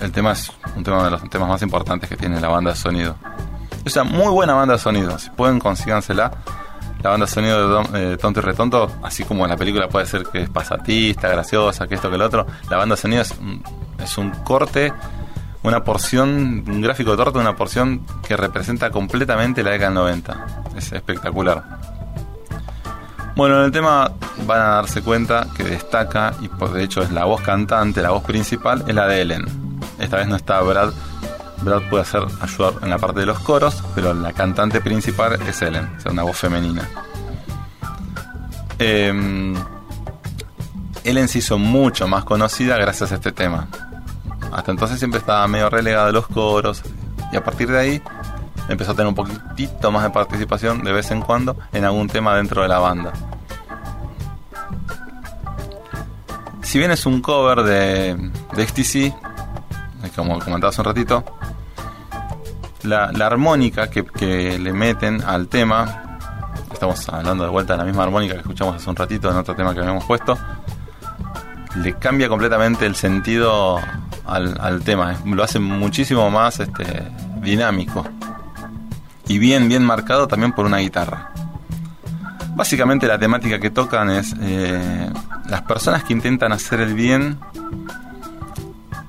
el 0.00 0.12
tema 0.12 0.32
es 0.32 0.52
un 0.76 0.84
tema 0.84 1.04
de 1.04 1.10
los 1.10 1.28
temas 1.30 1.48
más 1.48 1.62
importantes 1.62 2.08
que 2.08 2.16
tiene 2.16 2.40
la 2.40 2.48
banda 2.48 2.72
de 2.72 2.76
sonido. 2.76 3.16
Es 3.84 3.94
una 3.94 4.04
muy 4.04 4.28
buena 4.28 4.54
banda 4.54 4.74
de 4.74 4.80
sonido, 4.80 5.18
si 5.18 5.30
pueden 5.30 5.58
consígansela. 5.58 6.32
La 7.02 7.10
banda 7.10 7.26
sonido 7.26 7.82
de 7.82 8.14
eh, 8.14 8.16
Tonto 8.16 8.40
y 8.40 8.42
Retonto, 8.42 8.90
así 9.02 9.24
como 9.24 9.44
en 9.44 9.50
la 9.50 9.56
película 9.56 9.88
puede 9.88 10.06
ser 10.06 10.24
que 10.24 10.42
es 10.42 10.50
pasatista, 10.50 11.28
graciosa, 11.28 11.86
que 11.86 11.94
esto, 11.94 12.10
que 12.10 12.18
lo 12.18 12.26
otro, 12.26 12.46
la 12.68 12.78
banda 12.78 12.96
sonido 12.96 13.22
es 13.22 13.32
un, 13.38 13.62
es 14.02 14.18
un 14.18 14.30
corte 14.30 14.92
una 15.66 15.82
porción, 15.82 16.64
un 16.68 16.80
gráfico 16.80 17.10
de 17.10 17.16
torta, 17.16 17.40
una 17.40 17.56
porción 17.56 18.06
que 18.26 18.36
representa 18.36 18.90
completamente 18.90 19.64
la 19.64 19.72
década 19.72 19.90
del 19.90 19.94
90. 19.94 20.46
Es 20.76 20.92
espectacular. 20.92 21.64
Bueno, 23.34 23.58
en 23.58 23.64
el 23.64 23.72
tema 23.72 24.12
van 24.46 24.60
a 24.60 24.66
darse 24.76 25.02
cuenta 25.02 25.48
que 25.56 25.64
destaca, 25.64 26.34
y 26.40 26.48
por 26.48 26.72
de 26.72 26.84
hecho 26.84 27.02
es 27.02 27.10
la 27.10 27.24
voz 27.24 27.42
cantante, 27.42 28.00
la 28.00 28.10
voz 28.10 28.22
principal, 28.22 28.84
es 28.86 28.94
la 28.94 29.08
de 29.08 29.22
Ellen. 29.22 29.44
Esta 29.98 30.18
vez 30.18 30.28
no 30.28 30.36
está 30.36 30.60
Brad. 30.60 30.92
Brad 31.62 31.82
puede 31.88 32.02
hacer 32.02 32.22
ayudar 32.40 32.74
en 32.82 32.90
la 32.90 32.98
parte 32.98 33.20
de 33.20 33.26
los 33.26 33.38
coros, 33.40 33.82
pero 33.94 34.12
la 34.14 34.32
cantante 34.32 34.80
principal 34.80 35.40
es 35.42 35.62
Ellen, 35.62 35.90
o 35.96 36.00
sea, 36.00 36.12
una 36.12 36.22
voz 36.22 36.36
femenina. 36.36 36.88
Eh, 38.78 39.54
Ellen 41.06 41.28
se 41.28 41.38
hizo 41.38 41.56
mucho 41.56 42.08
más 42.08 42.24
conocida 42.24 42.76
gracias 42.76 43.12
a 43.12 43.14
este 43.14 43.32
tema. 43.32 43.68
Hasta 44.52 44.72
entonces 44.72 44.98
siempre 44.98 45.20
estaba 45.20 45.46
medio 45.46 45.70
relegada 45.70 46.06
de 46.06 46.12
los 46.12 46.26
coros. 46.26 46.82
Y 47.32 47.36
a 47.36 47.44
partir 47.44 47.70
de 47.70 47.78
ahí 47.78 48.02
empezó 48.68 48.90
a 48.90 48.94
tener 48.94 49.06
un 49.06 49.14
poquitito 49.14 49.90
más 49.92 50.02
de 50.02 50.10
participación 50.10 50.82
de 50.82 50.92
vez 50.92 51.10
en 51.12 51.20
cuando 51.20 51.56
en 51.72 51.84
algún 51.84 52.08
tema 52.08 52.36
dentro 52.36 52.62
de 52.62 52.68
la 52.68 52.78
banda. 52.78 53.12
Si 56.62 56.78
bien 56.78 56.90
es 56.90 57.06
un 57.06 57.22
cover 57.22 57.62
de, 57.62 58.30
de 58.56 58.66
XTC, 58.66 59.14
como 60.16 60.38
comentaba 60.40 60.70
hace 60.70 60.80
un 60.80 60.86
ratito, 60.86 61.24
la, 62.86 63.06
armónica 63.26 63.88
que, 63.90 64.58
le 64.58 64.72
meten 64.72 65.22
al 65.22 65.48
tema, 65.48 66.18
estamos 66.72 67.08
hablando 67.08 67.44
de 67.44 67.50
vuelta 67.50 67.74
de 67.74 67.78
la 67.78 67.84
misma 67.84 68.04
armónica 68.04 68.34
que 68.34 68.40
escuchamos 68.40 68.76
hace 68.76 68.88
un 68.88 68.96
ratito 68.96 69.30
en 69.30 69.36
otro 69.36 69.54
tema 69.54 69.74
que 69.74 69.80
habíamos 69.80 70.04
puesto, 70.04 70.38
le 71.82 71.94
cambia 71.94 72.28
completamente 72.28 72.86
el 72.86 72.94
sentido 72.94 73.78
al, 74.24 74.56
al 74.60 74.82
tema. 74.82 75.12
eh. 75.12 75.16
Lo 75.26 75.42
hace 75.42 75.58
muchísimo 75.58 76.30
más 76.30 76.60
este, 76.60 76.84
dinámico. 77.40 78.06
Y 79.28 79.38
bien, 79.38 79.68
bien 79.68 79.84
marcado 79.84 80.26
también 80.28 80.52
por 80.52 80.66
una 80.66 80.78
guitarra. 80.78 81.32
Básicamente 82.54 83.06
la 83.06 83.18
temática 83.18 83.58
que 83.58 83.70
tocan 83.70 84.08
es 84.08 84.34
eh, 84.40 85.10
las 85.48 85.62
personas 85.62 86.04
que 86.04 86.14
intentan 86.14 86.52
hacer 86.52 86.80
el 86.80 86.94
bien 86.94 87.38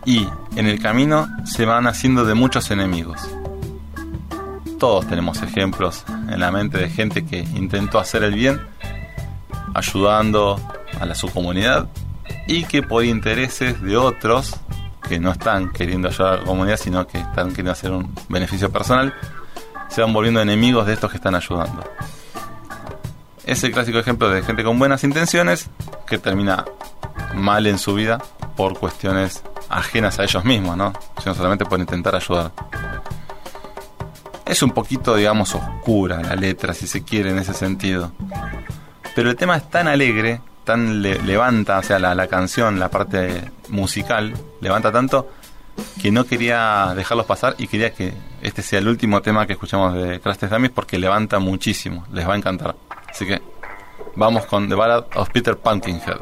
y 0.06 0.28
en 0.56 0.68
el 0.68 0.82
camino 0.82 1.28
se 1.46 1.66
van 1.66 1.88
haciendo 1.88 2.26
de 2.26 2.34
muchos 2.34 2.72
enemigos. 2.72 3.37
Todos 4.80 5.08
tenemos 5.08 5.42
ejemplos 5.42 6.06
en 6.08 6.40
la 6.40 6.52
mente 6.52 6.78
de 6.78 6.90
gente 6.90 7.26
que 7.26 7.40
intentó 7.40 8.00
hacer 8.00 8.24
el 8.24 8.36
bien 8.36 8.62
ayudando 9.74 10.60
a 11.00 11.06
la, 11.06 11.16
su 11.16 11.30
comunidad 11.30 11.88
y 12.48 12.64
que 12.64 12.84
por 12.84 13.04
intereses 13.04 13.82
de 13.82 13.98
otros 13.98 14.56
que 15.08 15.20
no 15.20 15.32
están 15.32 15.72
queriendo 15.72 16.10
ayudar 16.10 16.34
a 16.34 16.38
la 16.38 16.44
comunidad, 16.44 16.78
sino 16.78 17.08
que 17.08 17.18
están 17.18 17.50
queriendo 17.50 17.72
hacer 17.72 17.92
un 17.92 18.14
beneficio 18.30 18.72
personal, 18.72 19.14
se 19.90 20.02
van 20.02 20.14
volviendo 20.14 20.42
enemigos 20.42 20.86
de 20.86 20.94
estos 20.94 21.10
que 21.10 21.18
están 21.18 21.36
ayudando. 21.36 21.84
Es 23.46 23.64
el 23.64 23.72
clásico 23.72 23.98
ejemplo 23.98 24.30
de 24.30 24.44
gente 24.44 24.64
con 24.64 24.78
buenas 24.78 25.04
intenciones 25.04 25.70
que 26.06 26.18
termina 26.18 26.66
mal 27.34 27.66
en 27.66 27.78
su 27.78 27.94
vida 27.94 28.20
por 28.56 28.78
cuestiones 28.78 29.44
ajenas 29.70 30.20
a 30.20 30.24
ellos 30.24 30.44
mismos, 30.44 30.76
¿no? 30.78 30.94
Sino 31.22 31.34
solamente 31.34 31.66
por 31.66 31.80
intentar 31.80 32.16
ayudar. 32.16 32.52
Es 34.48 34.64
un 34.64 34.72
poquito, 34.72 35.16
digamos, 35.16 35.54
oscura 35.56 36.22
la 36.22 36.36
letra, 36.36 36.74
si 36.74 36.88
se 36.88 37.04
quiere, 37.04 37.32
en 37.32 37.40
ese 37.40 37.54
sentido. 37.54 38.12
Pero 39.16 39.30
el 39.30 39.36
tema 39.36 39.58
es 39.58 39.70
tan 39.70 39.88
alegre, 39.88 40.42
tan 40.64 41.02
le- 41.02 41.22
levanta, 41.22 41.80
o 41.80 41.84
sea, 41.84 42.00
la, 42.00 42.28
canción, 42.28 42.80
la 42.80 42.90
parte 42.90 43.52
musical, 43.70 44.34
levanta 44.62 44.92
tanto 44.92 45.30
que 46.02 46.12
no 46.12 46.26
quería 46.26 46.94
dejarlos 46.96 47.26
pasar 47.28 47.54
y 47.60 47.68
quería 47.68 47.92
que 47.94 48.12
este 48.42 48.62
sea 48.64 48.80
el 48.80 48.88
último 48.88 49.22
tema 49.22 49.46
que 49.46 49.54
escuchamos 49.54 49.94
de 49.94 50.20
Crash 50.20 50.40
Dummies 50.40 50.72
porque 50.72 50.98
levanta 50.98 51.38
muchísimo, 51.40 52.06
les 52.12 52.28
va 52.28 52.34
a 52.34 52.38
encantar. 52.38 52.76
Así 53.10 53.26
que 53.28 53.42
vamos 54.16 54.46
con 54.46 54.68
The 54.70 54.76
Ballad 54.76 55.06
of 55.16 55.30
Peter 55.30 55.56
Pumpkinhead. 55.58 56.18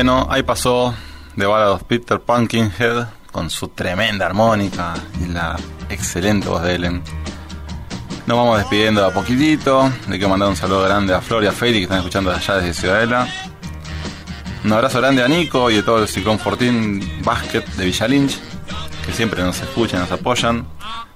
Bueno, 0.00 0.26
ahí 0.30 0.42
pasó 0.42 0.94
The 1.36 1.44
Ballad 1.44 1.72
of 1.72 1.82
Peter 1.82 2.18
Pumpkinhead 2.18 3.08
con 3.30 3.50
su 3.50 3.68
tremenda 3.68 4.24
armónica 4.24 4.94
y 5.22 5.30
la 5.30 5.58
excelente 5.90 6.48
voz 6.48 6.62
de 6.62 6.74
Ellen. 6.74 7.02
Nos 8.24 8.38
vamos 8.38 8.56
despidiendo 8.56 9.02
de 9.02 9.08
a 9.08 9.10
poquitito. 9.10 9.92
Le 10.08 10.16
quiero 10.16 10.30
mandar 10.30 10.48
un 10.48 10.56
saludo 10.56 10.84
grande 10.84 11.12
a 11.12 11.20
Flor 11.20 11.44
y 11.44 11.48
a 11.48 11.52
Feli 11.52 11.80
que 11.80 11.82
están 11.82 11.98
escuchando 11.98 12.30
de 12.30 12.36
allá 12.36 12.54
desde 12.54 12.72
Ciudadela. 12.72 13.28
Un 14.64 14.72
abrazo 14.72 15.02
grande 15.02 15.22
a 15.22 15.28
Nico 15.28 15.70
y 15.70 15.76
a 15.76 15.84
todo 15.84 15.98
el 15.98 16.08
Ciclón 16.08 16.38
Fortín 16.38 17.20
Basket 17.22 17.66
de 17.76 17.84
Villa 17.84 18.08
Lynch, 18.08 18.38
que 19.04 19.12
siempre 19.12 19.42
nos 19.42 19.60
escuchan, 19.60 20.00
nos 20.00 20.12
apoyan. 20.12 20.66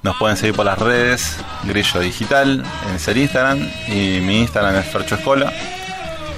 Nos 0.02 0.14
pueden 0.18 0.36
seguir 0.36 0.54
por 0.54 0.66
las 0.66 0.78
redes, 0.78 1.38
Grillo 1.62 2.00
Digital, 2.00 2.62
en 2.86 3.10
el 3.10 3.16
Instagram, 3.16 3.66
y 3.88 4.20
mi 4.20 4.40
Instagram 4.40 4.76
es 4.76 4.84
Fercho 4.84 5.14
Escola. 5.14 5.50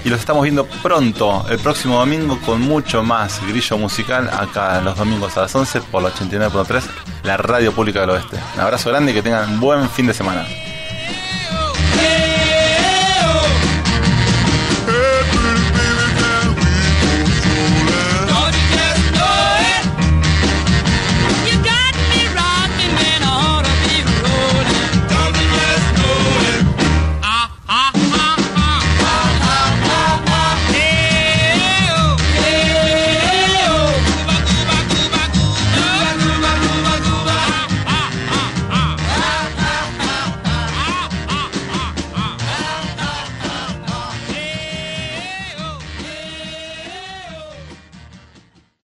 Y 0.06 0.08
los 0.08 0.20
estamos 0.20 0.44
viendo 0.44 0.66
pronto, 0.84 1.44
el 1.50 1.58
próximo 1.58 1.98
domingo, 1.98 2.38
con 2.46 2.60
mucho 2.60 3.02
más 3.02 3.44
grillo 3.44 3.76
musical, 3.76 4.30
acá 4.32 4.80
los 4.80 4.96
domingos 4.96 5.36
a 5.36 5.40
las 5.40 5.54
11 5.56 5.80
por 5.80 6.00
la 6.00 6.10
89.3, 6.10 6.84
la 7.24 7.36
radio 7.36 7.72
pública 7.72 8.02
del 8.02 8.10
oeste. 8.10 8.36
Un 8.54 8.60
abrazo 8.60 8.90
grande 8.90 9.10
y 9.10 9.16
que 9.16 9.22
tengan 9.22 9.58
buen 9.58 9.90
fin 9.90 10.06
de 10.06 10.14
semana. 10.14 10.46